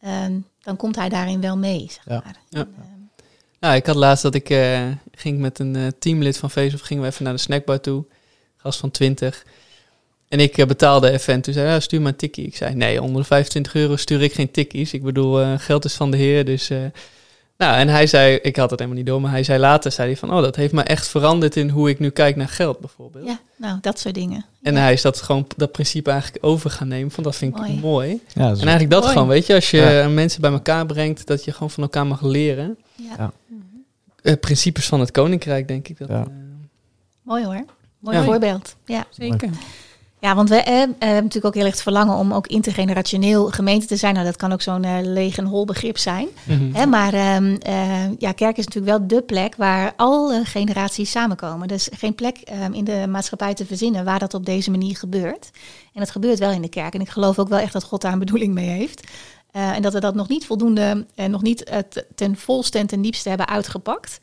[0.00, 1.86] ehm, dan komt hij daarin wel mee.
[1.90, 2.22] Zeg Ja.
[2.24, 2.36] maar.
[2.48, 2.58] Ja.
[2.60, 2.96] En, ehm,
[3.60, 7.02] Nou, ik had laatst dat ik eh, ging met een eh, teamlid van Facebook, gingen
[7.02, 8.04] we even naar de snackbar toe.
[8.56, 9.44] Gast van 20.
[10.28, 12.46] En ik eh, betaalde even en toen zei hij, ja, stuur maar een tikkie.
[12.46, 14.92] Ik zei, nee, onder de 25 euro stuur ik geen tikkies.
[14.92, 16.70] Ik bedoel, eh, geld is van de heer, dus...
[16.70, 16.78] eh,
[17.56, 20.08] nou, en hij zei, ik had het helemaal niet door, maar hij zei later, zei
[20.08, 22.78] hij van, oh, dat heeft me echt veranderd in hoe ik nu kijk naar geld,
[22.78, 23.26] bijvoorbeeld.
[23.26, 24.44] ja, nou, dat soort dingen.
[24.62, 24.80] En Ja.
[24.80, 28.08] hij is dat gewoon, dat principe eigenlijk over gaan nemen, van dat vind ik Mooi.
[28.34, 29.12] Ja, En eigenlijk dat Mooi.
[29.12, 30.08] gewoon, weet je, als je Ja.
[30.08, 32.78] mensen bij elkaar brengt, dat je gewoon van elkaar mag leren.
[32.94, 33.32] Ja.
[34.22, 34.36] Ja.
[34.36, 35.98] Principes van het koninkrijk, denk ik.
[35.98, 36.26] Dat, Ja.
[37.22, 37.64] Mooi hoor.
[37.98, 38.24] Mooi Ja.
[38.24, 38.76] voorbeeld.
[38.86, 39.06] Ja.
[39.10, 39.50] Zeker.
[40.20, 43.46] Ja, want we eh, eh, hebben natuurlijk ook heel erg het verlangen om ook intergenerationeel
[43.46, 44.14] gemeente te zijn.
[44.14, 46.28] Nou, dat kan ook zo'n eh, leeg en hol begrip zijn.
[46.44, 46.74] mhm.
[46.74, 51.68] Hè, maar ehm, eh, ja, kerk is natuurlijk wel de plek waar alle generaties samenkomen.
[51.68, 55.50] Dus geen plek ehm, in de maatschappij te verzinnen waar dat op deze manier gebeurt.
[55.94, 56.94] En het gebeurt wel in de kerk.
[56.94, 59.06] En ik geloof ook wel echt dat God daar een bedoeling mee heeft.
[59.52, 63.28] En dat we dat nog niet voldoende en nog niet ten volste en ten diepste
[63.28, 64.18] hebben uitgepakt.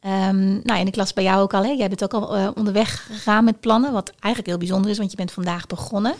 [0.00, 1.70] Ehm, nou, en ik las bij jou ook al, hè?
[1.70, 5.10] jij bent ook al eh, onderweg gegaan met plannen, wat eigenlijk heel bijzonder is, want
[5.10, 6.14] je bent vandaag begonnen.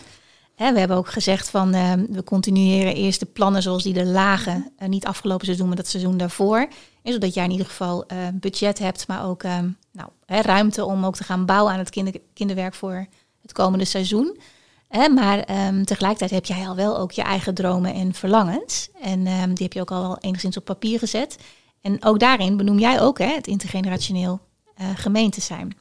[0.55, 4.05] Hè, we hebben ook gezegd van ehm, we continueren eerst de plannen zoals die er
[4.05, 6.67] lagen, eh, niet afgelopen seizoen, maar dat seizoen daarvoor.
[7.03, 10.85] En zodat jij in ieder geval eh, budget hebt, maar ook ehm, nou, hè, ruimte
[10.85, 13.07] om ook te gaan bouwen aan het kinder, kinderwerk voor
[13.41, 14.39] het komende seizoen.
[14.87, 15.45] Hè, maar
[15.83, 18.89] tegelijkertijd heb jij al wel ook je eigen dromen en verlangens.
[19.01, 21.37] En die heb je ook al wel enigszins op papier gezet.
[21.81, 24.39] En ook daarin benoem jij ook hè, het intergenerationeel
[24.75, 25.77] eh gemeente zijn.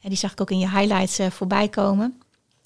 [0.00, 2.20] En die zag ik ook in je highlights eh, voorbij komen.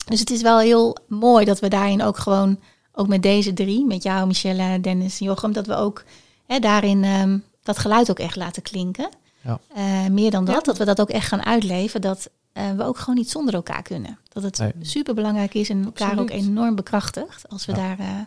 [0.06, 2.60] Dus het is wel heel mooi dat we daarin ook gewoon,
[2.92, 6.04] ook met deze drie, met jou, Michelle, Dennis en Jochem, dat we ook
[6.46, 9.08] hè, daarin ehm, dat geluid ook echt laten klinken.
[9.40, 9.60] Ja.
[9.74, 10.60] Eh, meer dan dat, Ja.
[10.60, 13.82] dat we dat ook echt gaan uitleven, dat eh, we ook gewoon niet zonder elkaar
[13.82, 14.18] kunnen.
[14.28, 14.72] Dat het Nee.
[14.80, 17.78] super belangrijk is en elkaar ook enorm bekrachtigt als we Ja.
[17.78, 18.20] daar eh,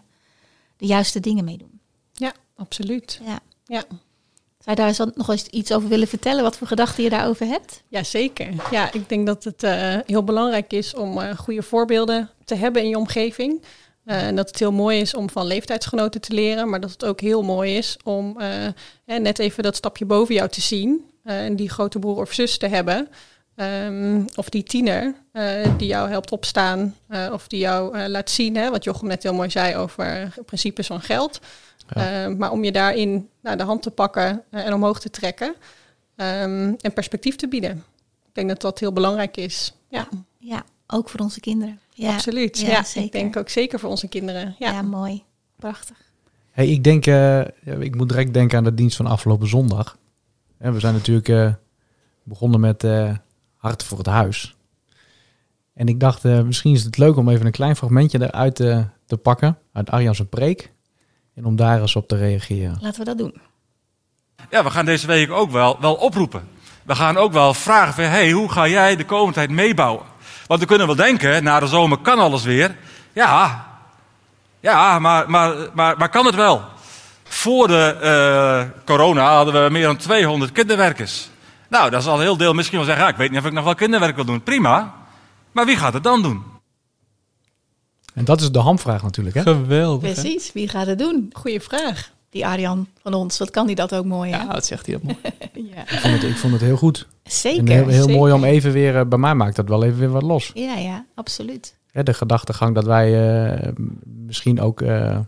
[0.78, 1.80] de juiste dingen mee doen.
[2.14, 3.22] Ja, absoluut.
[3.26, 3.40] Ja.
[3.66, 3.84] Ja.
[4.68, 6.44] Zou daar eens nog eens iets over willen vertellen?
[6.44, 7.84] Wat voor gedachten je daarover hebt?
[7.88, 8.48] Ja, zeker.
[8.72, 12.82] Ja, ik denk dat het eh, heel belangrijk is om eh, goede voorbeelden te hebben
[12.82, 13.64] in je omgeving.
[14.04, 17.06] Eh, en dat het heel mooi is om van leeftijdsgenoten te leren, maar dat het
[17.06, 18.38] ook heel mooi is om
[19.06, 22.68] net even dat stapje boven jou te zien en die grote broer of zus te
[22.68, 23.08] hebben.
[23.56, 25.16] Ehm, of die tiener
[25.78, 26.96] die jou helpt opstaan
[27.32, 31.02] of die jou laat zien, hè, wat Jochem net heel mooi zei over principes van
[31.02, 31.40] geld.
[31.88, 32.26] Ja.
[32.26, 35.56] Eh, maar om je daarin naar de hand te pakken eh, en omhoog te trekken
[36.15, 37.84] ehm, en perspectief te bieden.
[38.28, 39.73] Ik denk dat dat heel belangrijk is.
[39.89, 40.08] Ja,
[40.39, 41.80] Ja, ook voor onze kinderen.
[41.89, 42.60] Ja, absoluut.
[42.60, 43.06] ja, Ja, zeker.
[43.06, 44.56] ik denk ook zeker voor onze kinderen.
[44.60, 44.71] ja.
[44.71, 45.23] Ja, mooi.
[45.56, 45.97] Prachtig.
[46.52, 47.39] Hey, ik denk, eh,
[47.80, 49.97] ik moet direct denken aan de dienst van afgelopen zondag.
[50.58, 51.54] Hè, we zijn natuurlijk eh,
[52.23, 53.13] begonnen met eh
[53.56, 54.56] Hart voor het Huis.
[55.73, 58.86] En ik dacht, eh, misschien is het leuk om even een klein fragmentje eruit te,
[59.06, 60.71] te pakken, uit Arjan's preek.
[61.38, 62.78] En om daar eens op te reageren.
[62.82, 63.41] Laten we dat doen.
[64.50, 66.47] Ja, we gaan deze week ook wel, wel oproepen.
[66.84, 70.06] We gaan ook wel vragen van, hey, hoe ga jij de komende tijd meebouwen?
[70.47, 72.76] Want we kunnen wel denken, na de zomer kan alles weer.
[73.13, 73.65] Ja,
[74.60, 76.62] ja maar, maar, maar, maar kan het wel?
[77.23, 81.30] Voor de eh, corona hadden we meer dan 200 kinderwerkers.
[81.67, 83.45] Nou, dat is al een heel deel misschien wel zeggen, ja, ik weet niet of
[83.45, 84.43] ik nog wel kinderwerk wil doen.
[84.43, 84.93] Prima.
[85.52, 86.43] Maar wie gaat het dan doen?
[88.18, 89.36] En dat is de hamvraag natuurlijk.
[89.36, 89.42] Hè?
[89.42, 90.16] Geweldig.
[90.16, 90.22] hè?
[90.22, 91.30] Precies, wie gaat het doen?
[91.34, 92.12] goede vraag.
[92.30, 94.38] Die Arjan van ons, wat kan die dat ook mooi, hè?
[94.38, 95.18] Ja, dat zegt hij dat mooi.
[95.54, 95.82] Ja.
[95.92, 97.08] Ik, vond het, ik vond het heel goed.
[97.24, 97.60] Zeker.
[97.60, 98.16] en heel, heel zeker.
[98.16, 100.52] mooi om even weer, eh, bij mij maakt dat wel even weer wat los.
[100.54, 101.76] Ja, ja, absoluut.
[101.92, 103.72] Hè, de gedachtegang dat wij eh,
[104.04, 105.20] misschien ook eh,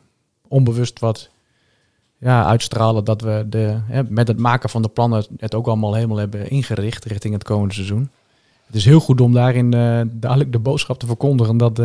[0.47, 1.30] onbewust wat
[2.19, 3.04] ja, uitstralen.
[3.04, 6.49] Dat we de, hè, met het maken van de plannen het ook allemaal helemaal hebben
[6.49, 8.10] ingericht richting het komende seizoen.
[8.65, 11.82] Het is heel goed om daarin eh, duidelijk de boodschap te verkondigen dat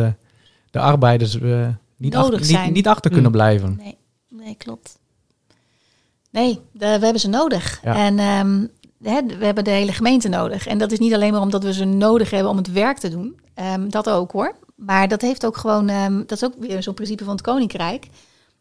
[0.75, 3.37] de, de arbeiders eh, niet, achter, niet, niet achter kunnen Mm.
[3.37, 3.75] blijven.
[3.77, 3.97] Nee,
[4.29, 4.99] nee, klopt.
[6.31, 7.79] Nee, de- we hebben ze nodig.
[7.83, 7.95] Ja.
[7.95, 8.65] En ehm,
[9.03, 10.67] hè, we hebben de hele gemeente nodig.
[10.67, 13.09] En dat is niet alleen maar omdat we ze nodig hebben om het werk te
[13.09, 13.39] doen.
[13.53, 14.55] Ehm, dat ook hoor.
[14.75, 18.07] Maar dat heeft ook gewoon, ehm, dat is ook weer zo'n principe van het koninkrijk.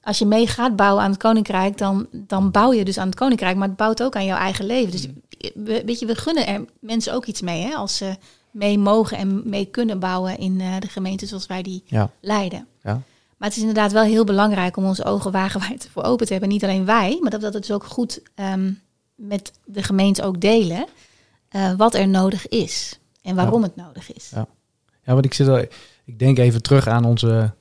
[0.02, 3.14] Als je mee gaat bouwen aan het koninkrijk, dan, dan bouw je dus aan het
[3.14, 4.90] koninkrijk, maar het bouwt ook aan jouw eigen leven.
[4.90, 5.06] Dus
[5.54, 8.16] we, weet je, we gunnen er mensen ook iets mee, hè, als ze
[8.54, 12.10] mee mogen en mee kunnen bouwen in eh, de gemeente zoals wij die Ja.
[12.20, 12.66] leiden.
[12.82, 12.92] Ja.
[13.36, 16.50] Maar het is inderdaad wel heel belangrijk om onze ogen wagenwijd voor open te hebben.
[16.50, 18.72] Niet alleen wij, maar dat we dat dus ook goed ehm,
[19.14, 20.86] met de gemeente ook delen.
[21.48, 24.30] eh, wat er nodig is en waarom het nodig is.
[24.34, 24.46] Ja.
[25.04, 25.58] Ja, want ik zit al,
[26.04, 27.52] ik denk even terug aan onze,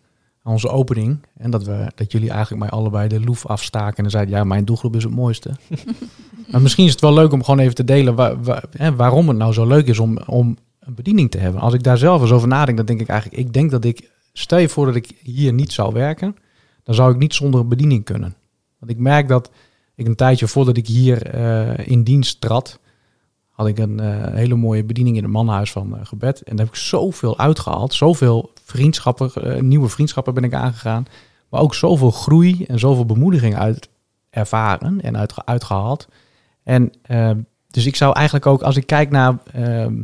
[0.43, 1.19] aan onze opening.
[1.37, 4.65] En dat, we, dat jullie eigenlijk mij allebei de loef afstaken en zeiden, ja, mijn
[4.65, 5.51] doelgroep is het mooiste.
[6.51, 9.27] maar misschien is het wel leuk om gewoon even te delen waar, waar- hè, waarom
[9.27, 11.61] het nou zo leuk is om, om een bediening te hebben.
[11.61, 14.09] Als ik daar zelf eens over nadenk, dan denk ik eigenlijk, ik denk dat ik,
[14.33, 16.35] stel je voor dat ik hier niet zou werken,
[16.83, 18.35] dan zou ik niet zonder een bediening kunnen.
[18.79, 19.51] Want ik merk dat
[19.95, 22.79] ik een tijdje voordat ik hier eh, in dienst trad,
[23.49, 26.41] had ik een eh, hele mooie bediening in het mannenhuis van eh, gebed.
[26.41, 27.93] En daar heb ik zoveel uitgehaald.
[27.93, 31.05] Zoveel vriendschappen, nieuwe vriendschappen ben ik aangegaan.
[31.49, 33.89] Maar ook zoveel groei en zoveel bemoediging uit
[34.29, 36.07] ervaren en uit, uitgehaald.
[36.63, 36.91] En
[37.67, 40.01] dus ik zou eigenlijk ook, als ik kijk naar ehm,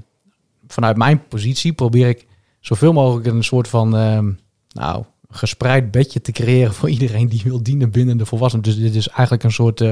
[0.74, 2.28] vanuit mijn positie, probeer ik
[2.60, 4.32] zoveel mogelijk een soort van, ehm,
[4.72, 8.66] nou, gespreid bedje te creëren voor iedereen die wil dienen binnen de volwassenen.
[8.66, 9.92] Dus dit is eigenlijk een soort eh,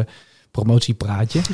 [0.51, 1.41] promotiepraatje.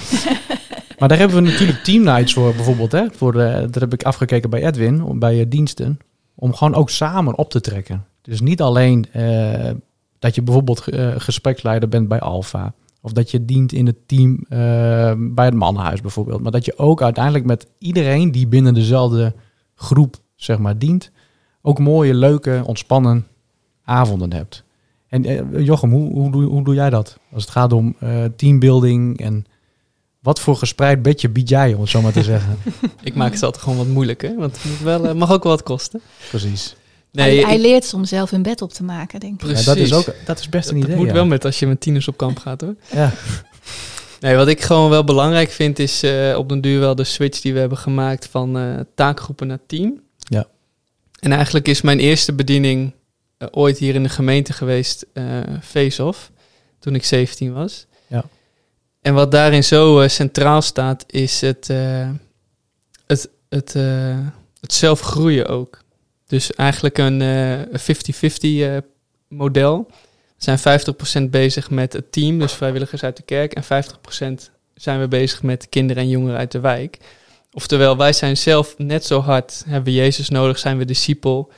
[1.03, 2.91] Maar daar hebben we natuurlijk team nights voor bijvoorbeeld.
[2.91, 3.05] Hè?
[3.12, 5.99] Voor de, dat heb ik afgekeken bij Edwin, bij eh, diensten.
[6.36, 8.05] Om gewoon ook samen op te trekken.
[8.21, 9.71] Dus niet alleen eh,
[10.19, 12.73] dat je bijvoorbeeld eh, gespreksleider bent bij Alfa.
[13.05, 16.41] Of dat je dient in het team eh, bij het mannenhuis bijvoorbeeld.
[16.41, 19.33] Maar dat je ook uiteindelijk met iedereen die binnen dezelfde
[19.75, 21.11] groep zeg maar dient.
[21.61, 23.27] Ook mooie, leuke, ontspannen
[23.83, 24.63] avonden hebt.
[25.07, 27.17] En eh, Jochem, hoe, hoe, doe, hoe doe jij dat?
[27.33, 29.45] Als het gaat om eh, teambuilding en
[30.19, 32.57] wat voor gespreid bedje bied jij, om het zo maar te zeggen?
[33.03, 35.63] Ik maak het altijd gewoon wat moeilijker, want het moet wel, mag ook wel wat
[35.63, 36.01] kosten.
[36.29, 36.75] Precies.
[37.21, 39.39] Hij, Nee, hij ik- leert soms zelf hun bed op te maken, denk ik.
[39.47, 39.65] precies.
[39.65, 40.97] Ja, dat is ook dat is best een Dat idee.
[40.97, 41.13] moet ja.
[41.13, 42.76] wel met als je met tieners op kamp gaat hoor.
[42.91, 43.12] Ja.
[44.19, 47.41] Nee, wat ik gewoon wel belangrijk vind is eh, op den duur wel de switch
[47.41, 50.02] die we hebben gemaakt van eh, taakgroepen naar team.
[50.17, 50.45] Ja.
[51.19, 52.93] En eigenlijk is mijn eerste bediening
[53.38, 55.26] eh, ooit hier in de gemeente geweest, eh
[55.62, 56.32] Face-Off,
[56.80, 57.86] toen ik 17 was.
[58.08, 58.23] Ja.
[59.02, 62.10] En wat daarin zo centraal staat is het, eh,
[63.08, 64.17] het, het, eh,
[64.62, 65.83] het zelf groeien ook.
[66.34, 68.78] Dus eigenlijk een eh, 50-50 eh,
[69.28, 69.86] model.
[70.38, 73.54] We zijn 50% bezig met het team, dus vrijwilligers uit de kerk.
[73.54, 76.98] En 50% zijn we bezig met kinderen en jongeren uit de wijk.
[77.52, 81.52] Oftewel, wij zijn zelf net zo hard, hebben we Jezus nodig, zijn we discipel,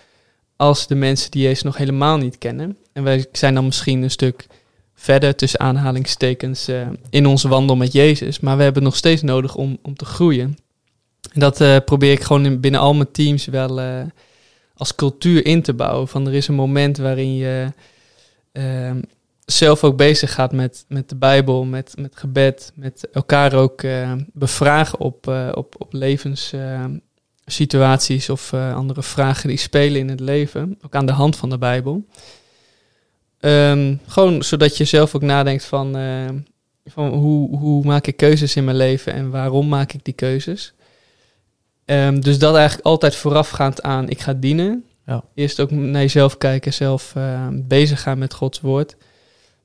[0.55, 2.77] als de mensen die Jezus nog helemaal niet kennen.
[2.93, 4.47] En wij zijn dan misschien een stuk
[4.95, 8.39] verder, tussen aanhalingstekens, eh, in onze wandel met Jezus.
[8.39, 10.57] Maar we hebben nog steeds nodig om, om te groeien.
[11.33, 14.01] En dat eh, probeer ik gewoon in, binnen al mijn teams wel eh,
[14.77, 16.07] als cultuur in te bouwen.
[16.07, 17.71] Van er is een moment waarin je
[18.51, 18.99] ehm,
[19.45, 24.11] zelf ook bezig gaat met, met de Bijbel, met, met gebed, met elkaar ook eh,
[24.33, 30.77] bevragen op, eh, op, op levenssituaties of eh, andere vragen die spelen in het leven,
[30.81, 32.05] ook aan de hand van de Bijbel.
[33.39, 35.91] Ehm, gewoon zodat je zelf ook nadenkt van,
[36.85, 40.73] van hoe, hoe maak ik keuzes in mijn leven en waarom maak ik die keuzes.
[41.85, 44.83] Ehm, dus dat eigenlijk altijd voorafgaand aan ik ga dienen.
[45.05, 45.23] Ja.
[45.35, 48.95] Eerst ook naar jezelf kijken, zelf eh, bezig gaan met Gods woord.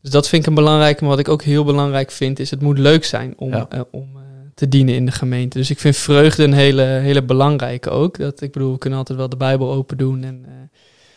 [0.03, 1.01] Dus dat vind ik een belangrijke.
[1.01, 3.67] Maar wat ik ook heel belangrijk vind, is het moet leuk zijn om, Ja.
[3.71, 4.23] eh, om eh,
[4.55, 5.59] te dienen in de gemeente.
[5.59, 8.19] Dus ik vind vreugde een hele, hele belangrijke ook.
[8.19, 10.53] Dat, ik bedoel, we kunnen altijd wel de Bijbel open doen en eh,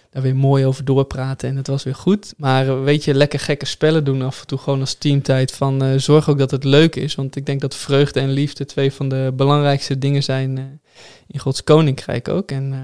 [0.10, 1.50] daar weer mooi over doorpraten.
[1.50, 2.34] En het was weer goed.
[2.38, 5.52] Maar weet je, lekker gekke spellen doen af en toe gewoon als teamtijd.
[5.52, 7.16] Van zorg ook dat het leuk is.
[7.16, 10.82] Want ik denk dat vreugde en liefde twee van de belangrijkste dingen zijn
[11.28, 12.52] in Gods koninkrijk ook.
[12.52, 12.80] En eh,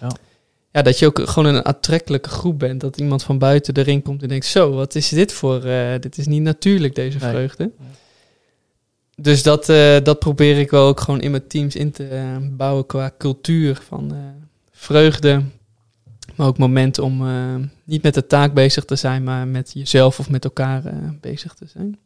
[0.00, 0.16] Ja.
[0.72, 2.80] ja, dat je ook gewoon een aantrekkelijke groep bent.
[2.80, 5.64] Dat iemand van buiten de ring komt en denkt: Zo, wat is dit voor?
[5.64, 7.30] eh, dit is niet natuurlijk, deze Nee.
[7.30, 7.70] vreugde.
[9.20, 12.86] Dus dat, eh, dat probeer ik wel ook gewoon in mijn teams in te bouwen
[12.86, 14.16] qua cultuur van
[14.72, 15.42] vreugde.
[16.34, 17.22] Maar ook momenten om
[17.84, 20.82] niet met de taak bezig te zijn, maar met jezelf of met elkaar
[21.20, 21.98] bezig te zijn.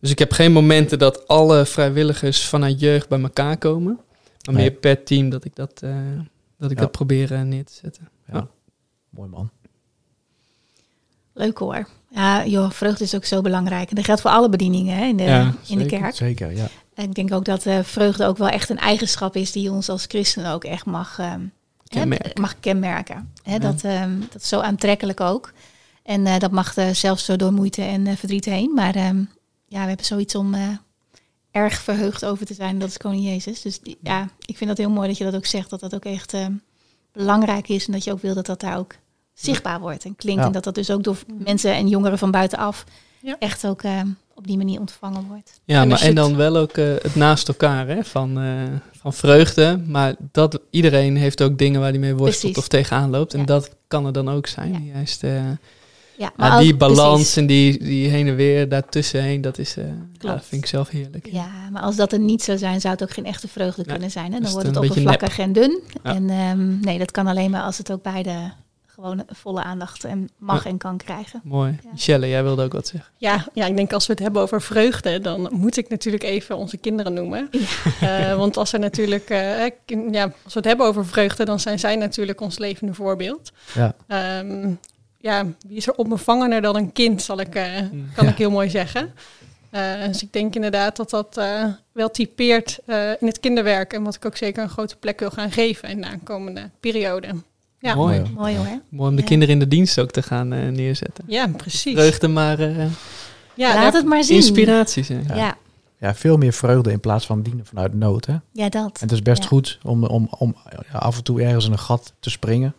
[0.00, 3.98] Dus ik heb geen momenten dat alle vrijwilligers vanuit jeugd bij elkaar komen.
[4.44, 4.70] Maar Nee.
[4.70, 5.96] meer per team dat ik dat, eh,
[6.58, 6.82] dat, ik Ja.
[6.82, 8.08] dat probeer eh, neer te zetten.
[8.32, 8.48] Ja.
[9.10, 9.50] Mooi man.
[11.32, 11.88] Leuk hoor.
[12.10, 13.88] Ja, joh, vreugde is ook zo belangrijk.
[13.90, 16.14] En dat geldt voor alle bedieningen hè, in, de, Ja, in de kerk.
[16.14, 16.66] Zeker, ja.
[16.94, 19.88] En ik denk ook dat eh, vreugde ook wel echt een eigenschap is die ons
[19.88, 21.46] als christenen ook echt mag, ehm, hè,
[22.00, 22.40] Kenmerken.
[22.40, 23.32] mag kenmerken.
[23.42, 23.58] Hè, Ja.
[23.58, 25.52] dat, ehm, dat is zo aantrekkelijk ook.
[26.02, 28.74] En eh, dat mag eh, zelfs zo door moeite en verdriet heen.
[28.74, 29.18] Maar ehm,
[29.66, 30.68] ja, we hebben zoiets om eh,
[31.54, 32.78] erg verheugd over te zijn.
[32.78, 33.62] Dat is koning Jezus.
[33.62, 35.70] Dus die- ja, ik vind dat heel mooi dat je dat ook zegt.
[35.70, 36.46] Dat dat ook echt eh,
[37.12, 37.86] belangrijk is.
[37.86, 38.94] En dat je ook wil dat dat daar ook
[39.34, 40.40] zichtbaar wordt en klinkt.
[40.40, 40.46] Ja.
[40.46, 42.84] En dat dat dus ook door mensen en jongeren van buitenaf
[43.22, 43.36] Ja.
[43.38, 44.00] echt ook eh,
[44.34, 45.60] op die manier ontvangen wordt.
[45.64, 48.04] Ja, En maar en dan wel ook eh, het naast elkaar, hè?
[48.04, 48.52] Van, eh,
[48.92, 49.80] van vreugde.
[49.86, 52.58] Maar dat iedereen heeft ook dingen waar hij mee worstelt Precies.
[52.58, 53.32] of tegenaan loopt.
[53.34, 53.44] En Ja.
[53.46, 54.72] dat kan er dan ook zijn.
[54.84, 54.92] Ja.
[54.94, 55.22] Juist
[56.16, 57.36] eh, Ja, ja, die balans precies.
[57.36, 60.34] en die, die heen en weer daartussenheen, dat is, eh, ja, Klopt.
[60.36, 61.28] dat vind ik zelf heerlijk.
[61.32, 63.90] Ja, maar als dat er niet zou zijn, zou het ook geen echte vreugde Nee,
[63.90, 64.24] kunnen zijn.
[64.24, 64.30] Hè?
[64.32, 65.80] Dan het wordt het oppervlakkig en dun.
[66.02, 66.14] Ja.
[66.14, 68.52] En ehm, nee, dat kan alleen maar als het ook beide
[68.86, 70.70] gewoon volle aandacht en mag Ja.
[70.70, 71.40] en kan krijgen.
[71.44, 71.78] Mooi.
[71.82, 71.90] Ja.
[71.92, 73.10] Michelle, jij wilde ook wat zeggen.
[73.16, 76.56] Ja, ja, ik denk als we het hebben over vreugde, dan moet ik natuurlijk even
[76.56, 77.50] onze kinderen noemen.
[78.00, 79.66] Eh, want als, er natuurlijk, eh,
[80.10, 83.52] ja, als we het hebben over vreugde, dan zijn zij natuurlijk ons levende voorbeeld.
[83.74, 83.94] Ja.
[84.06, 84.70] Ehm,
[85.30, 88.08] ja, wie is er onbevangener dan een kind, zal ik, eh, Mm.
[88.14, 88.30] kan Ja.
[88.30, 89.12] ik heel mooi zeggen.
[89.70, 93.92] Eh, dus ik denk inderdaad dat dat eh, wel typeert eh, in het kinderwerk.
[93.92, 97.26] En wat ik ook zeker een grote plek wil gaan geven in de aankomende periode.
[97.78, 98.22] Ja, Mooi.
[98.34, 98.56] Mooi.
[98.56, 98.66] Hoor.
[98.88, 99.28] Mooi om de Ja.
[99.28, 101.24] kinderen in de dienst ook te gaan eh, neerzetten.
[101.26, 101.94] ja precies.
[101.94, 102.86] Vreugde maar eh,
[103.54, 104.36] Ja, Laat het maar zien.
[104.36, 105.24] inspiratie zijn.
[105.28, 105.34] Ja.
[105.34, 105.42] Ja.
[105.42, 105.56] Ja.
[105.98, 108.26] Ja, veel meer vreugde in plaats van dienen vanuit nood.
[108.26, 108.32] Hè?
[108.54, 109.00] En dat.
[109.00, 109.48] het is best Ja.
[109.48, 110.56] goed om, om, om
[110.92, 112.74] ja, af en toe ergens in een gat te springen.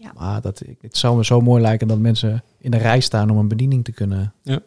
[0.00, 0.12] Ja.
[0.18, 3.36] Maar dat, het zou me zo mooi lijken dat mensen in de rij staan om
[3.38, 4.32] een bediening te kunnen.
[4.42, 4.58] Ja.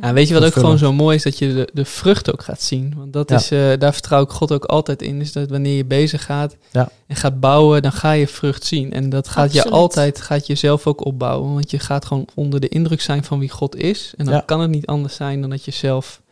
[0.00, 1.22] Ja, weet je wat ook gewoon zo mooi is?
[1.22, 2.94] Dat je de, de vrucht ook gaat zien.
[2.96, 3.36] Want dat Ja.
[3.36, 5.20] is, eh, daar vertrouw ik God ook altijd in.
[5.20, 6.88] Is dat wanneer je bezig gaat Ja.
[7.06, 8.92] en gaat bouwen, dan ga je vrucht zien.
[8.92, 11.52] En dat gaat je altijd, gaat jezelf ook opbouwen.
[11.54, 14.14] Want je gaat gewoon onder de indruk zijn van wie God is.
[14.16, 14.40] En dan Ja.
[14.40, 16.22] kan het niet anders zijn dan dat je zelf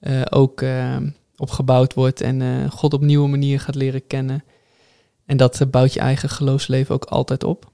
[0.00, 0.96] eh, ook eh,
[1.36, 2.20] opgebouwd wordt.
[2.20, 4.44] En eh, God op nieuwe manier gaat leren kennen.
[5.26, 7.70] En dat bouwt je eigen geloofsleven ook altijd op.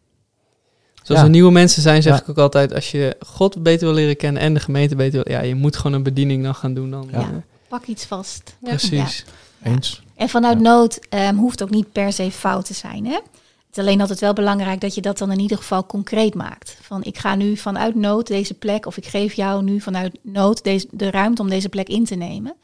[1.04, 1.24] Dus als Ja.
[1.24, 2.20] er nieuwe mensen zijn, zeg Ja.
[2.22, 5.32] ik ook altijd, als je God beter wil leren kennen en de gemeente beter wil,
[5.34, 7.08] ja, je moet gewoon een bediening dan gaan doen dan.
[7.12, 7.18] Ja.
[7.18, 7.26] eh,
[7.68, 8.56] Pak iets vast.
[8.60, 9.24] Precies.
[9.62, 9.70] Ja.
[9.70, 10.02] Eens.
[10.16, 10.62] En vanuit Ja.
[10.62, 13.06] nood ehm, hoeft ook niet per se fout te zijn.
[13.06, 13.12] Hè?
[13.14, 16.76] Het is alleen altijd wel belangrijk dat je dat dan in ieder geval concreet maakt.
[16.80, 20.64] Van ik ga nu vanuit nood deze plek, of ik geef jou nu vanuit nood
[20.64, 22.54] deze, de ruimte om deze plek in te nemen.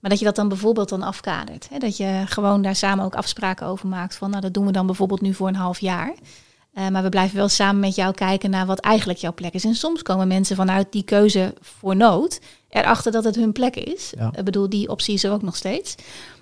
[0.00, 1.68] Maar dat je dat dan bijvoorbeeld dan afkadert.
[1.70, 1.78] Hè?
[1.78, 4.16] Dat je gewoon daar samen ook afspraken over maakt.
[4.16, 6.14] Van nou, dat doen we dan bijvoorbeeld nu voor een half jaar.
[6.76, 9.64] Eh, maar we blijven wel samen met jou kijken naar wat eigenlijk jouw plek is.
[9.64, 14.12] En soms komen mensen vanuit die keuze voor nood erachter dat het hun plek is.
[14.18, 14.32] Ja.
[14.36, 15.94] Ik bedoel, die optie is er ook nog steeds.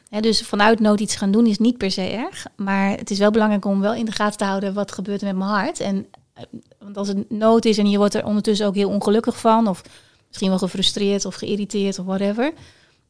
[0.09, 2.47] Hè, dus vanuit nood iets gaan doen is niet per se erg.
[2.57, 5.27] Maar het is wel belangrijk om wel in de gaten te houden wat gebeurt er
[5.27, 5.81] met mijn hart.
[5.81, 6.43] En eh,
[6.79, 9.83] want als het nood is en je wordt er ondertussen ook heel ongelukkig van, of
[10.29, 12.53] misschien wel gefrustreerd of geïrriteerd of whatever.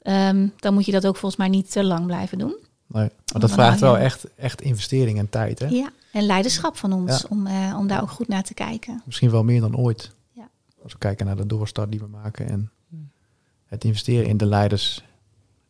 [0.02, 2.56] ehm, dan moet je dat ook volgens mij niet te lang blijven doen.
[2.86, 3.10] Nee.
[3.32, 5.58] Maar dat vraagt wel echt, echt investering en tijd.
[5.58, 5.66] Hè?
[5.66, 5.88] Ja.
[6.14, 7.26] En leiderschap van ons, Ja.
[7.28, 9.02] om, eh, om daar ook goed naar te kijken.
[9.06, 10.14] Misschien wel meer dan ooit.
[10.32, 10.48] Ja.
[10.82, 12.48] Als we kijken naar de doorstart die we maken.
[12.48, 12.70] En
[13.66, 15.02] het investeren in de leiders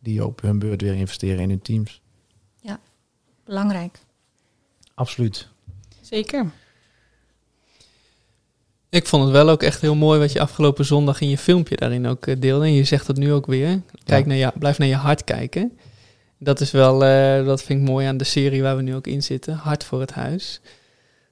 [0.01, 2.03] die op hun beurt weer investeren in hun teams.
[3.45, 3.99] Belangrijk.
[4.95, 5.49] Absoluut.
[6.01, 6.51] Zeker.
[8.89, 11.77] Ik vond het wel ook echt heel mooi wat je afgelopen zondag in je filmpje
[11.77, 12.65] daarin ook eh, deelde.
[12.65, 13.81] En je zegt het nu ook weer.
[14.05, 14.29] Kijk Ja.
[14.29, 15.79] naar je, blijf naar je hart kijken.
[16.45, 19.07] Dat is wel, eh, dat vind ik mooi aan de serie waar we nu ook
[19.07, 19.55] in zitten.
[19.55, 20.61] Hart voor het huis.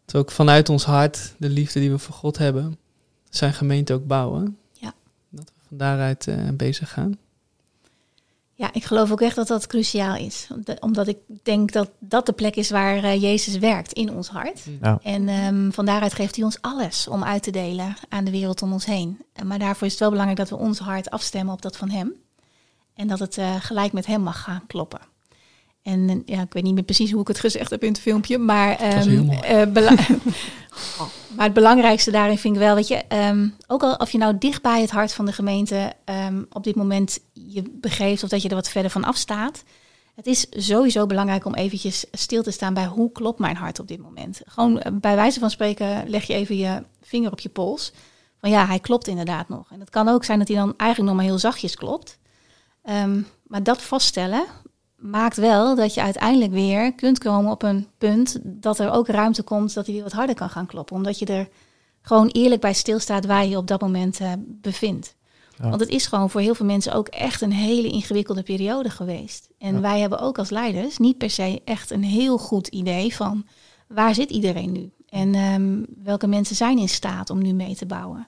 [0.05, 2.79] Dat we ook vanuit ons hart, de liefde die we voor God hebben,
[3.31, 4.59] zijn gemeente ook bouwen.
[4.73, 4.95] Ja.
[5.31, 7.19] Dat we van daaruit eh, bezig gaan.
[8.55, 10.49] Ja, ik geloof ook echt dat dat cruciaal is.
[10.81, 14.61] Omdat ik denk dat dat de plek is waar eh, Jezus werkt in ons hart.
[14.81, 14.99] Ja.
[15.03, 18.63] En ehm, van daaruit geeft hij ons alles om uit te delen aan de wereld
[18.63, 19.19] om ons heen.
[19.33, 21.91] En Maar daarvoor is het wel belangrijk dat we ons hart afstemmen op dat van
[21.91, 22.13] hem.
[22.95, 25.01] En dat het eh, gelijk met hem mag gaan kloppen.
[25.83, 28.01] En eh, ja, ik weet niet meer precies hoe ik het gezegd heb in het
[28.01, 28.77] filmpje, maar,
[29.73, 29.97] bela-
[30.99, 34.19] Oh, maar het belangrijkste daarin vind ik wel, weet je, ehm, ook al of je
[34.19, 38.29] nou dicht bij het hart van de gemeente ehm, op dit moment je begeeft of
[38.29, 39.65] dat je er wat verder van afstaat.
[40.15, 43.89] Het is sowieso belangrijk om eventjes stil te staan bij hoe klopt mijn hart op
[43.89, 44.41] dit moment.
[44.47, 47.93] Gewoon bij wijze van spreken leg je even je vinger op je pols.
[48.41, 49.71] Van ja, hij klopt inderdaad nog.
[49.71, 52.19] En het kan ook zijn dat hij dan eigenlijk nog maar heel zachtjes klopt.
[52.83, 54.45] Ehm, maar dat vaststellen
[54.97, 59.43] maakt wel dat je uiteindelijk weer kunt komen op een punt dat er ook ruimte
[59.43, 60.97] komt dat hij weer wat harder kan gaan kloppen.
[60.97, 61.49] Omdat je er
[62.03, 65.17] gewoon eerlijk bij stilstaat waar je je op dat moment eh, bevindt.
[65.59, 65.69] Ja.
[65.69, 69.49] Want het is gewoon voor heel veel mensen ook echt een hele ingewikkelde periode geweest.
[69.59, 69.81] En Ja.
[69.81, 73.47] wij hebben ook als leiders niet per se echt een heel goed idee van
[73.89, 74.91] waar zit iedereen nu?
[75.09, 78.27] En ehm, welke mensen zijn in staat om nu mee te bouwen?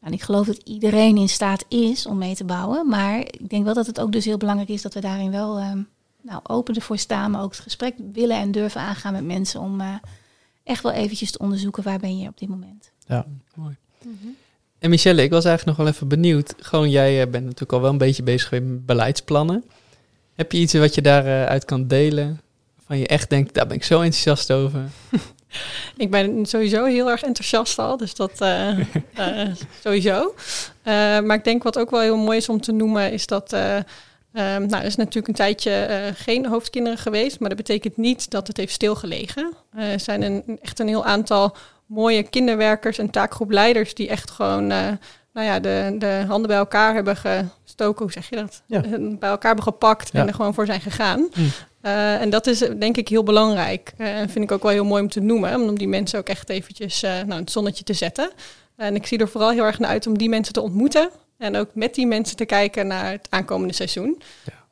[0.00, 2.88] En ik geloof dat iedereen in staat is om mee te bouwen.
[2.88, 5.58] Maar ik denk wel dat het ook dus heel belangrijk is dat we daarin wel
[5.58, 5.82] ehm,
[6.22, 7.30] nou, open ervoor staan.
[7.30, 9.94] Maar ook het gesprek willen en durven aangaan met mensen om eh,
[10.64, 12.90] echt wel eventjes te onderzoeken waar ben je op dit moment.
[13.54, 13.76] Mooi.
[14.02, 14.26] Mhm.
[14.78, 16.54] En Michelle, ik was eigenlijk nog wel even benieuwd.
[16.58, 19.64] Gewoon, jij eh, bent natuurlijk al wel een beetje bezig met beleidsplannen.
[20.34, 22.40] Heb je iets wat je daaruit uit kan delen?
[22.86, 24.80] Van je echt denkt, daar ben ik zo enthousiast over.
[25.96, 28.78] Ik ben sowieso heel erg enthousiast al, dus dat eh,
[29.14, 29.48] eh,
[29.82, 30.34] sowieso.
[30.82, 33.52] Eh, maar ik denk wat ook wel heel mooi is om te noemen, is dat.
[33.52, 38.30] eh, ehm, nou, er is natuurlijk een tijdje geen hoofdkinderen geweest, maar dat betekent niet
[38.30, 39.52] dat het heeft stilgelegen.
[39.76, 41.56] Eh, er zijn een, echt een heel aantal
[41.86, 44.78] mooie kinderwerkers en taakgroepleiders die echt gewoon eh,
[45.32, 48.62] nou ja, de, de handen bij elkaar hebben gestoken, hoe zeg je dat?
[48.66, 48.80] Ja.
[48.98, 50.20] Bij elkaar hebben gepakt Ja.
[50.20, 51.28] en er gewoon voor zijn gegaan.
[51.34, 51.50] Mm.
[51.86, 53.92] Eh, en dat is eh, denk ik heel belangrijk.
[53.96, 55.60] Eh, En vind ik ook wel heel mooi om te noemen.
[55.60, 58.30] Om die mensen ook echt eventjes eh, nou, het zonnetje te zetten.
[58.76, 61.10] En ik zie er vooral heel erg naar uit om die mensen te ontmoeten.
[61.38, 64.22] En ook met die mensen te kijken naar het aankomende seizoen.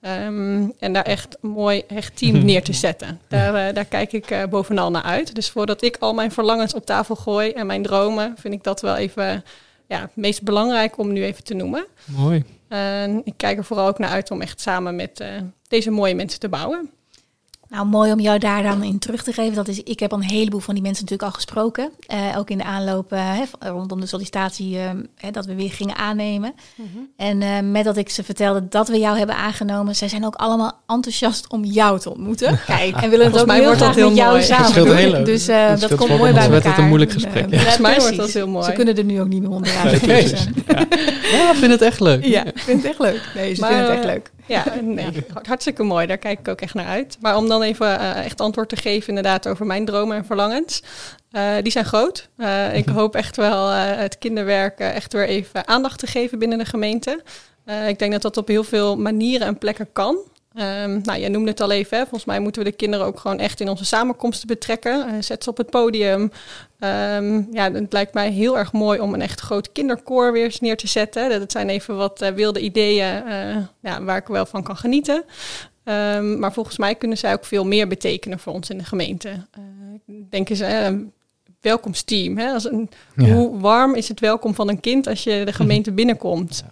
[0.01, 3.21] Ehm, en daar echt een mooi echt team neer te zetten.
[3.29, 5.35] Daar, daar kijk ik bovenal naar uit.
[5.35, 8.81] Dus voordat ik al mijn verlangens op tafel gooi en mijn dromen, vind ik dat
[8.81, 9.45] wel even
[9.87, 11.87] ja, het meest belangrijk om nu even te noemen.
[12.05, 12.45] Mooi.
[13.25, 15.25] Ik kijk er vooral ook naar uit om echt samen met
[15.69, 16.91] deze mooie mensen te bouwen.
[17.75, 19.55] Nou, mooi om jou daar dan in terug te geven.
[19.55, 21.91] Dat is, ik heb al een heleboel van die mensen natuurlijk al gesproken.
[22.07, 25.97] Eh, ook in de aanloop eh, rondom de sollicitatie eh, hè, dat we weer gingen
[25.97, 26.55] aannemen.
[27.17, 30.35] En eh, met dat ik ze vertelde dat we jou hebben aangenomen, zij zijn ook
[30.35, 32.61] allemaal enthousiast om jou te ontmoeten.
[32.67, 34.43] Kijk, en willen het ook mij heel wordt dat graag heel met jou mooi.
[34.45, 34.97] Samen scheelt doen.
[34.97, 35.25] heel leuk.
[35.25, 36.51] Dus eh, Dat dat, komt mooi bij.
[36.51, 36.71] Werd elkaar.
[36.71, 37.57] het een moeilijk gesprek, ja.
[37.57, 38.65] Volgens mij wordt dat heel mooi.
[38.65, 40.07] Ze kunnen er nu ook niet meer onderuit.
[40.07, 40.47] Nee, Dus,
[41.33, 42.25] Ja, ik vind het echt leuk.
[42.25, 43.31] ja, ik vind het echt leuk.
[43.35, 44.33] Nee, ze Maar, vinden het echt leuk.
[44.55, 46.07] Ja, nee, hart- hartstikke mooi.
[46.07, 47.17] Daar kijk ik ook echt naar uit.
[47.21, 50.83] Maar om dan even eh, echt antwoord te geven inderdaad over mijn dromen en verlangens.
[51.31, 52.29] Eh, die zijn groot.
[52.37, 56.65] Eh, ik hoop echt wel het kinderwerk echt weer even aandacht te geven binnen de
[56.65, 57.23] gemeente.
[57.89, 60.17] Ik denk dat dat op heel veel manieren en plekken kan.
[60.55, 61.97] Ehm, nou, jij noemde het al even.
[61.97, 62.03] Hè.
[62.03, 65.07] Volgens mij moeten we de kinderen ook gewoon echt in onze samenkomsten betrekken.
[65.09, 66.31] Eh, zet ze op het podium.
[66.79, 70.61] Ehm, ja, het lijkt mij heel erg mooi om een echt groot kinderkoor weer eens
[70.61, 71.41] neer te zetten.
[71.41, 75.25] Dat zijn even wat eh, wilde ideeën eh, ja, waar ik wel van kan genieten.
[75.85, 79.31] Ehm, maar volgens mij kunnen zij ook veel meer betekenen voor ons in de gemeente.
[80.07, 80.63] Denk eens,
[81.61, 82.39] welkomsteam.
[82.39, 82.53] Hè?
[82.53, 83.35] Als een, Ja.
[83.35, 86.65] Hoe warm is het welkom van een kind als je de gemeente binnenkomt?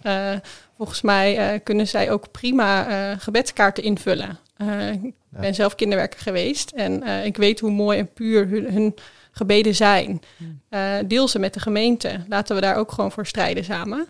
[0.83, 4.39] Volgens mij eh, kunnen zij ook prima eh, gebedskaarten invullen.
[4.57, 5.39] Eh, ik Ja.
[5.39, 8.95] ben zelf kinderwerker geweest en ik weet hoe mooi en puur hun, hun
[9.31, 10.21] gebeden zijn.
[10.69, 12.19] Eh, deel ze met de gemeente.
[12.27, 14.07] Laten we daar ook gewoon voor strijden samen.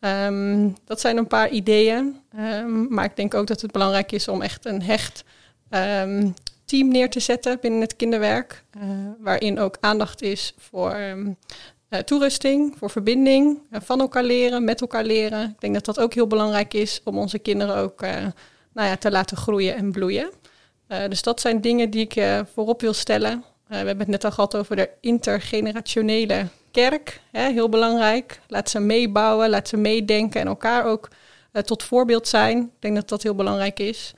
[0.00, 2.16] Ehm, dat zijn een paar ideeën.
[2.36, 5.24] Ehm, maar ik denk ook dat het belangrijk is om echt een hecht
[5.68, 6.28] ehm,
[6.64, 8.64] team neer te zetten binnen het kinderwerk.
[9.18, 10.96] waarin ook aandacht is voor
[11.98, 15.48] toerusting, voor verbinding, eh, van elkaar leren, met elkaar leren.
[15.48, 18.16] Ik denk dat dat ook heel belangrijk is om onze kinderen ook eh,
[18.72, 20.30] nou ja, te laten groeien en bloeien.
[20.86, 23.32] Eh, dus dat zijn dingen die ik eh, voorop wil stellen.
[23.32, 27.20] Eh, we hebben het net al gehad over de intergenerationele kerk.
[27.30, 28.40] Hè, heel belangrijk.
[28.48, 31.08] Laat ze meebouwen, laat ze meedenken en elkaar ook
[31.52, 32.58] eh, tot voorbeeld zijn.
[32.58, 34.14] Ik denk dat dat heel belangrijk is.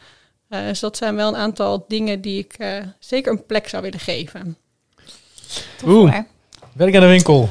[0.48, 3.82] Eh, dus dat zijn wel een aantal dingen die ik eh, zeker een plek zou
[3.82, 4.56] willen geven.
[5.78, 6.18] Tof, Oeh.
[6.72, 7.48] Werk aan de winkel.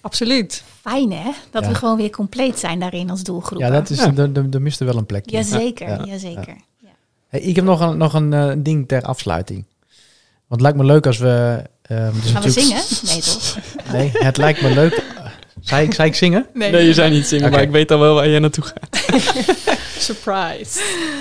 [0.00, 0.62] Absoluut.
[0.80, 1.68] Fijn hè, dat Ja.
[1.68, 3.60] we gewoon weer compleet zijn daarin als doelgroep.
[3.60, 4.12] Ja, dat is, Ja.
[4.16, 5.36] Er, er, er miste wel een plekje.
[5.36, 6.04] Jazeker, Ja.
[6.04, 6.56] jazeker.
[6.78, 6.88] Ja.
[7.28, 9.64] Hey, ik heb nog een, nog een eh, ding ter afsluiting.
[10.46, 11.62] Want het lijkt me leuk als we...
[11.82, 12.82] eh, Gaan we zingen?
[13.04, 13.56] Nee toch?
[13.92, 15.02] Nee, het lijkt me leuk...
[15.60, 16.46] Zei ik, zei ik zingen?
[16.54, 19.04] Nee, je zei niet zingen, maar ik weet al wel waar jij naartoe gaat.
[19.98, 20.80] Surprise.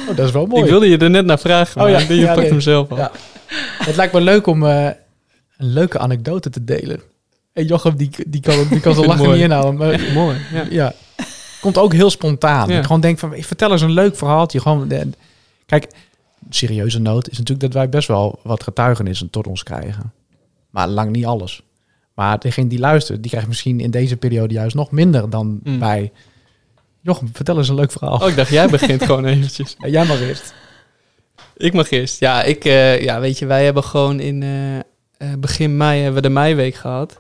[0.09, 0.63] Oh, dat is wel mooi.
[0.63, 2.49] Ik wilde je er net naar vragen, maar Oh ja, je ja, pakt nee.
[2.49, 2.97] hem zelf al.
[2.97, 3.11] Ja.
[3.77, 4.85] Het lijkt me leuk om eh,
[5.57, 7.01] een leuke anekdote te delen.
[7.57, 9.75] En Jochem, die, die kan, die kan het lachen niet inhouden.
[9.75, 10.65] Maar, Mooi, ja.
[10.69, 10.93] ja.
[11.61, 12.69] Komt ook heel spontaan.
[12.69, 12.77] Ja.
[12.77, 14.59] Ik gewoon denk van, ik vertel eens een leuk verhaaltje.
[14.59, 15.09] Gewoon, de-
[15.65, 15.87] kijk,
[16.49, 20.13] serieuze noot is natuurlijk dat wij best wel wat getuigenissen tot ons krijgen.
[20.69, 21.61] Maar lang niet alles.
[22.13, 25.79] Maar degene die luistert, die krijgt misschien in deze periode juist nog minder dan Mm.
[25.79, 26.11] wij.
[27.01, 28.17] Jochem, vertel eens een leuk verhaal.
[28.19, 29.75] Oh, ik dacht, jij begint gewoon eventjes.
[29.79, 30.53] Ja, Jij mag eerst.
[31.57, 32.19] Ik mag eerst.
[32.19, 34.83] Ja, ik, eh, ja, weet je, wij hebben gewoon in eh, eh,
[35.39, 37.19] begin mei hebben we de meiweek gehad.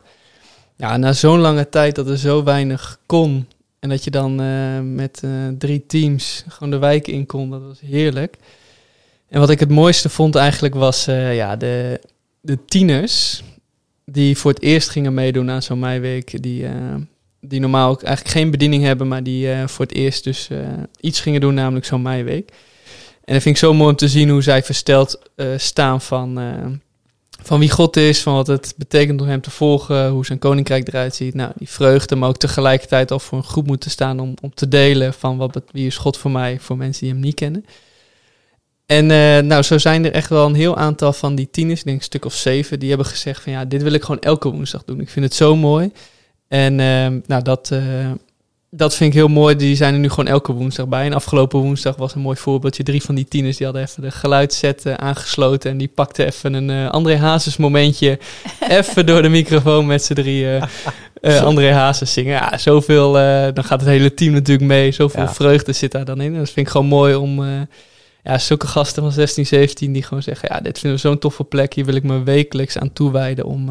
[0.77, 3.47] Ja, na zo'n lange tijd dat er zo weinig kon.
[3.79, 7.49] En dat je dan eh, met eh, drie teams gewoon de wijk in kon.
[7.49, 8.37] Dat was heerlijk.
[9.29, 12.01] En wat ik het mooiste vond eigenlijk was eh, ja, de,
[12.41, 13.43] de tieners.
[14.05, 16.41] Die voor het eerst gingen meedoen aan zo'n meiweek.
[16.41, 16.65] Die,
[17.41, 19.07] die normaal ook eigenlijk geen bediening hebben.
[19.07, 20.49] Maar die voor het eerst dus
[20.99, 22.49] iets gingen doen, namelijk zo'n meiweek.
[23.23, 25.19] En dat vind ik zo mooi om te zien hoe zij versteld
[25.57, 26.39] staan van,
[27.43, 30.87] van wie God is, van wat het betekent om hem te volgen, hoe zijn koninkrijk
[30.87, 31.33] eruit ziet.
[31.33, 34.67] Nou, die vreugde, maar ook tegelijkertijd al voor een groep moeten staan om, om te
[34.67, 37.65] delen van wat, wie is God voor mij, voor mensen die hem niet kennen.
[38.85, 41.85] En eh, nou, zo zijn er echt wel een heel aantal van die tieners, ik
[41.85, 44.49] denk een stuk of zeven, die hebben gezegd van ja, dit wil ik gewoon elke
[44.49, 44.99] woensdag doen.
[44.99, 45.91] Ik vind het zo mooi.
[46.47, 48.11] En ehm, nou, dat, eh,
[48.69, 49.55] dat vind ik heel mooi.
[49.55, 51.05] Die zijn er nu gewoon elke woensdag bij.
[51.05, 52.83] En afgelopen woensdag was een mooi voorbeeldje.
[52.83, 55.71] Drie van die tieners die hadden even de geluidsset eh, aangesloten.
[55.71, 58.19] En die pakten even een eh, André Hazes momentje.
[58.69, 60.61] even door de microfoon met z'n drieën.
[61.21, 62.33] eh André Hazes zingen.
[62.33, 63.11] Ja, zoveel.
[63.53, 64.91] dan gaat het hele team natuurlijk mee.
[64.91, 65.33] Zoveel Ja.
[65.33, 66.31] vreugde zit daar dan in.
[66.33, 67.43] En dat vind ik gewoon mooi om.
[68.23, 71.43] ja, zulke gasten van 16, 17 die gewoon zeggen: Ja, dit vinden we zo'n toffe
[71.43, 71.73] plek.
[71.73, 73.69] Hier wil ik me wekelijks aan toewijden om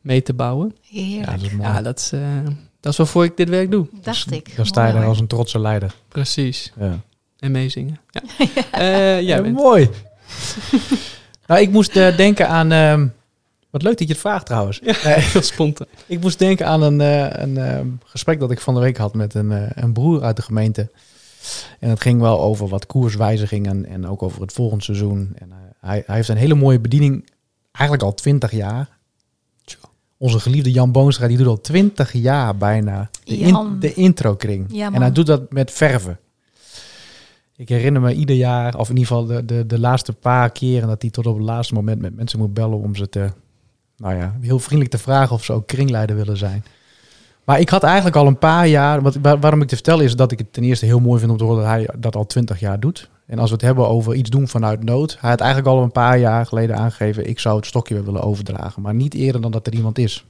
[0.00, 0.74] mee te bouwen.
[0.80, 1.68] Ja, Heerlijk, dat is mooi.
[1.68, 2.12] Ja, dat is,
[2.80, 3.86] dat is waarvoor ik dit werk doe.
[4.02, 4.56] dacht ik.
[4.56, 5.94] Dan sta je daar als een trotse leider.
[6.08, 6.72] Precies.
[6.78, 7.00] Ja.
[7.38, 7.98] En meezingen.
[8.10, 8.22] Ja.
[8.70, 9.56] Eh, jij bent.
[9.56, 9.90] mooi.
[11.46, 12.72] nou, ik moest eh, denken aan...
[12.72, 13.06] ehm,
[13.70, 14.80] wat leuk dat je het vraagt trouwens.
[14.80, 15.86] Nee, Heel spontaan.
[16.06, 19.14] ik moest denken aan een, eh, een ehm, gesprek dat ik van de week had
[19.14, 20.90] met een, eh, een broer uit de gemeente.
[21.78, 25.32] En het ging wel over wat koerswijzigingen en ook over het volgende seizoen.
[25.38, 27.30] En, eh, hij, hij heeft een hele mooie bediening,
[27.72, 28.88] eigenlijk al twintig jaar.
[30.22, 34.66] Onze geliefde Jan Boonstra, die doet al twintig jaar bijna de, in- de introkring.
[34.68, 36.18] Ja, en hij doet dat met verven.
[37.56, 40.88] Ik herinner me ieder jaar, of in ieder geval de, de, de laatste paar keren,
[40.88, 43.30] dat hij tot op het laatste moment met mensen moet bellen om ze te,
[43.96, 46.64] nou ja, heel vriendelijk te vragen of ze ook kringleider willen zijn.
[47.44, 50.16] Maar ik had eigenlijk al een paar jaar, wat, waar- waarom ik te vertellen is
[50.16, 52.26] dat ik het ten eerste heel mooi vind om te horen dat hij dat al
[52.26, 53.08] twintig jaar doet.
[53.30, 55.92] En als we het hebben over iets doen vanuit nood, hij had eigenlijk al een
[55.92, 59.66] paar jaar geleden aangegeven, ik zou het stokje willen overdragen, maar niet eerder dan dat
[59.66, 60.24] er iemand is.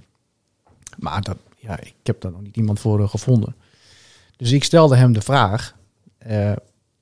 [0.99, 3.55] Maar dat, ja, ik heb daar nog niet iemand voor eh, gevonden.
[4.37, 5.75] Dus ik stelde hem de vraag,
[6.19, 6.53] eh,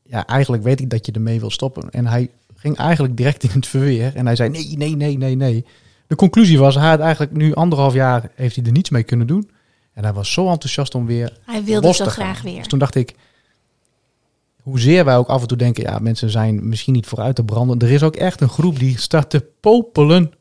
[0.03, 1.91] ja, eigenlijk weet ik dat je ermee wil stoppen.
[1.91, 5.37] En hij ging eigenlijk direct in het verweer en hij zei nee, nee, nee, nee,
[5.37, 5.65] nee.
[6.07, 9.27] De conclusie was, hij had eigenlijk nu anderhalf jaar, heeft hij er niets mee kunnen
[9.27, 9.51] doen.
[9.93, 12.57] En hij was zo enthousiast om weer Hij wilde zo graag weer.
[12.57, 13.15] Dus toen dacht ik,
[14.69, 17.79] hoezeer wij ook af en toe denken, ja, mensen zijn misschien niet vooruit te branden.
[17.79, 20.33] Er is ook echt een groep die staat te popelen.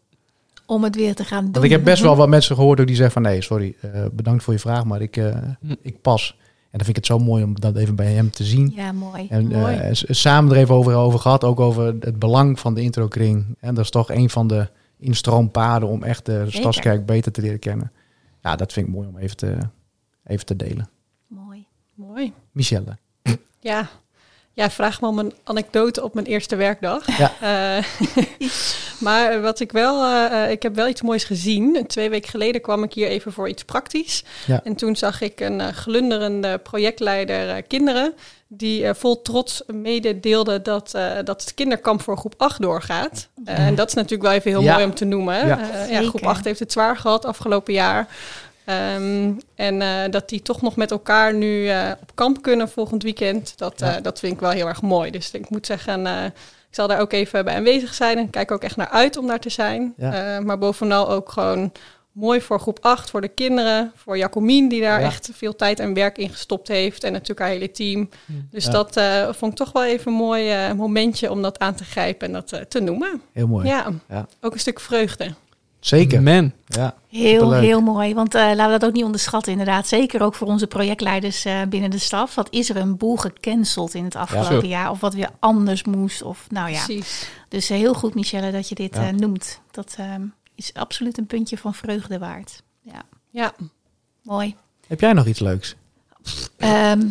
[0.66, 1.52] Om het weer te gaan doen.
[1.54, 4.06] Want ik heb best wel wat mensen gehoord ook die zeggen van, nee, sorry, eh,
[4.14, 5.74] bedankt voor je vraag, maar ik, eh, Hm.
[5.82, 6.36] ik pas.
[6.40, 8.72] En dan vind ik het zo mooi om dat even bij hem te zien.
[8.76, 9.28] Ja, mooi.
[9.30, 9.76] En mooi.
[9.76, 13.46] eh, s- samen er even over, over gehad, ook over het belang van de introkring.
[13.60, 14.68] En dat is toch een van de
[15.00, 16.52] instroompaden om echt de Zeker.
[16.60, 17.92] Stadskerk beter te leren kennen.
[18.44, 19.58] Ja, dat vind ik mooi om even te,
[20.26, 20.90] even te delen.
[21.28, 21.66] mooi.
[21.96, 22.34] Mooi.
[22.52, 22.98] Michelle.
[23.60, 23.90] Ja.
[24.58, 27.18] Ja, vraag me om een anekdote op mijn eerste werkdag.
[27.18, 27.32] Ja.
[27.42, 27.84] Eh,
[29.00, 31.84] maar wat ik wel, eh, eh, ik heb wel iets moois gezien.
[31.88, 34.24] Twee weken geleden kwam ik hier even voor iets praktisch.
[34.48, 34.62] Ja.
[34.64, 38.14] En toen zag ik een eh, glunderende projectleider eh, kinderen.
[38.48, 43.28] Die vol trots mededeelde dat, eh, dat het kinderkamp voor groep 8 doorgaat.
[43.46, 44.74] Eh, en dat is natuurlijk wel even heel Ja.
[44.74, 45.48] mooi om te noemen.
[45.48, 46.02] Ja.
[46.02, 48.08] Groep 8 heeft het zwaar gehad afgelopen jaar.
[48.68, 53.04] Ehm, en eh, dat die toch nog met elkaar nu eh, op kamp kunnen volgend
[53.04, 53.58] weekend.
[53.58, 53.96] Dat, Ja.
[53.96, 55.12] eh, dat vind ik wel heel erg mooi.
[55.12, 56.06] Dus ik moet zeggen,
[56.70, 58.18] ik zal daar ook even bij aanwezig zijn.
[58.18, 59.94] En kijk ook echt naar uit om daar te zijn.
[59.98, 60.40] Ja.
[60.40, 61.72] Maar bovenal ook gewoon
[62.12, 63.92] mooi voor groep 8, voor de kinderen.
[63.96, 65.06] Voor Jacomien, die daar Ja.
[65.06, 67.04] echt veel tijd en werk in gestopt heeft.
[67.04, 68.10] En natuurlijk haar hele team.
[68.52, 68.72] Dus Ja.
[68.72, 68.94] dat
[69.38, 72.70] vond ik toch wel even een mooi momentje om dat aan te grijpen en dat
[72.70, 73.22] te noemen.
[73.34, 73.68] Heel mooi.
[73.68, 74.28] Ja, Ja.
[74.42, 75.34] ook een stuk vreugde.
[75.80, 76.24] Zeker.
[76.24, 76.52] Man.
[76.66, 76.96] Ja.
[77.08, 77.62] Heel, Superleuk.
[77.62, 78.14] heel mooi.
[78.14, 79.88] Want eh, laten we dat ook niet onderschatten, inderdaad.
[79.88, 82.36] Zeker ook voor onze projectleiders eh, binnen de staf.
[82.36, 84.90] Wat is er een boel gecanceld in het afgelopen jaar?
[84.92, 86.22] Of wat weer anders moest?
[86.22, 86.84] Of nou ja.
[86.84, 87.30] Precies.
[87.50, 89.08] Dus eh, heel goed, Michelle, dat je dit Ja.
[89.08, 89.62] eh, noemt.
[89.72, 90.22] Dat ehm,
[90.56, 92.62] is absoluut een puntje van vreugde waard.
[92.82, 93.02] Ja,
[93.32, 93.52] Ja.
[94.24, 94.56] mooi.
[94.88, 95.76] Heb jij nog iets leuks?
[96.58, 97.02] Ehm,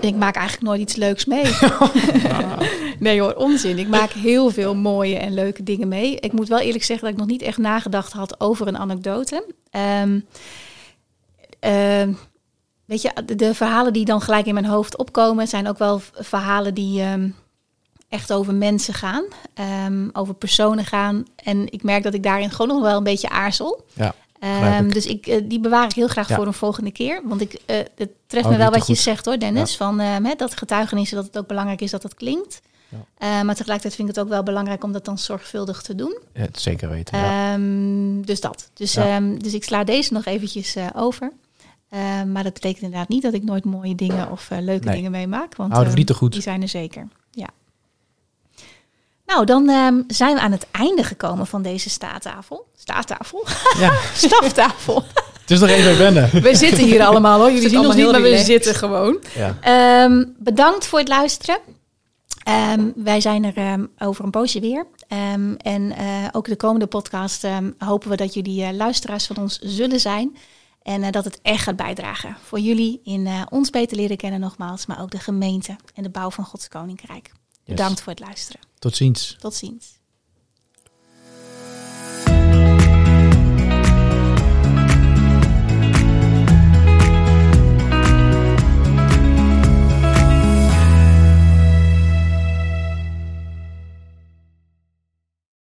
[0.00, 1.44] ik maak eigenlijk nooit iets leuks mee.
[3.06, 3.78] nee hoor, onzin.
[3.78, 6.16] Ik maak heel veel mooie en leuke dingen mee.
[6.16, 9.44] Ik moet wel eerlijk zeggen dat ik nog niet echt nagedacht had over een anekdote.
[9.70, 10.20] Ehm,
[11.60, 12.12] ehm,
[12.84, 15.48] weet je, de, de verhalen die dan gelijk in mijn hoofd opkomen...
[15.48, 17.28] zijn ook wel verhalen die ehm,
[18.08, 19.24] echt over mensen gaan.
[20.12, 21.24] over personen gaan.
[21.36, 23.84] En ik merk dat ik daarin gewoon nog wel een beetje aarzel.
[23.92, 24.14] Ja,
[24.82, 26.34] dus ik, eh, die bewaar ik heel graag Ja.
[26.36, 27.20] voor een volgende keer.
[27.24, 29.76] Want ik, eh het treft Oh, me wel wat je zegt hoor, Dennis.
[29.76, 32.60] Van eh, hè, dat getuigenissen, dat het ook belangrijk is dat het klinkt.
[33.18, 33.38] Ja.
[33.38, 36.18] Eh, maar tegelijkertijd vind ik het ook wel belangrijk om dat dan zorgvuldig te doen.
[36.32, 37.18] Het zeker weten.
[37.18, 37.52] Ja.
[37.54, 38.70] Ehm, dus dat.
[38.74, 39.04] Dus, Ja.
[39.16, 41.32] ehm, dus ik sla deze nog eventjes eh, over.
[41.90, 44.94] Ehm, maar dat betekent inderdaad niet dat ik nooit mooie dingen of eh, leuke Nee.
[44.94, 45.56] dingen meemaak.
[45.56, 46.32] Want Houden we niet te goed.
[46.32, 47.08] die zijn er zeker.
[47.30, 47.48] Ja.
[49.26, 52.66] Nou, dan ehm, zijn we aan het einde gekomen van deze staattafel.
[52.76, 53.46] Staattafel?
[53.78, 53.92] ja,
[54.26, 55.04] Staftafel.
[55.40, 56.30] het is nog even wennen.
[56.42, 57.50] We zitten hier allemaal hoor.
[57.52, 59.18] Jullie zien ons niet, maar we zitten gewoon.
[59.34, 59.56] Ja.
[59.60, 61.58] Ehm, bedankt voor het luisteren.
[62.46, 64.86] Ehm, wij zijn er ehm, over een poosje weer.
[65.08, 67.46] Ehm, en eh, ook de komende podcast
[67.78, 70.36] hopen we dat jullie eh, luisteraars van ons zullen zijn.
[70.82, 74.86] En eh, dat het echt gaat bijdragen voor jullie in ons beter leren kennen nogmaals.
[74.86, 77.32] Maar ook de gemeente en de bouw van Gods Koninkrijk.
[77.64, 78.60] Bedankt voor het luisteren.
[78.78, 79.36] Tot ziens.
[79.38, 79.95] Tot ziens.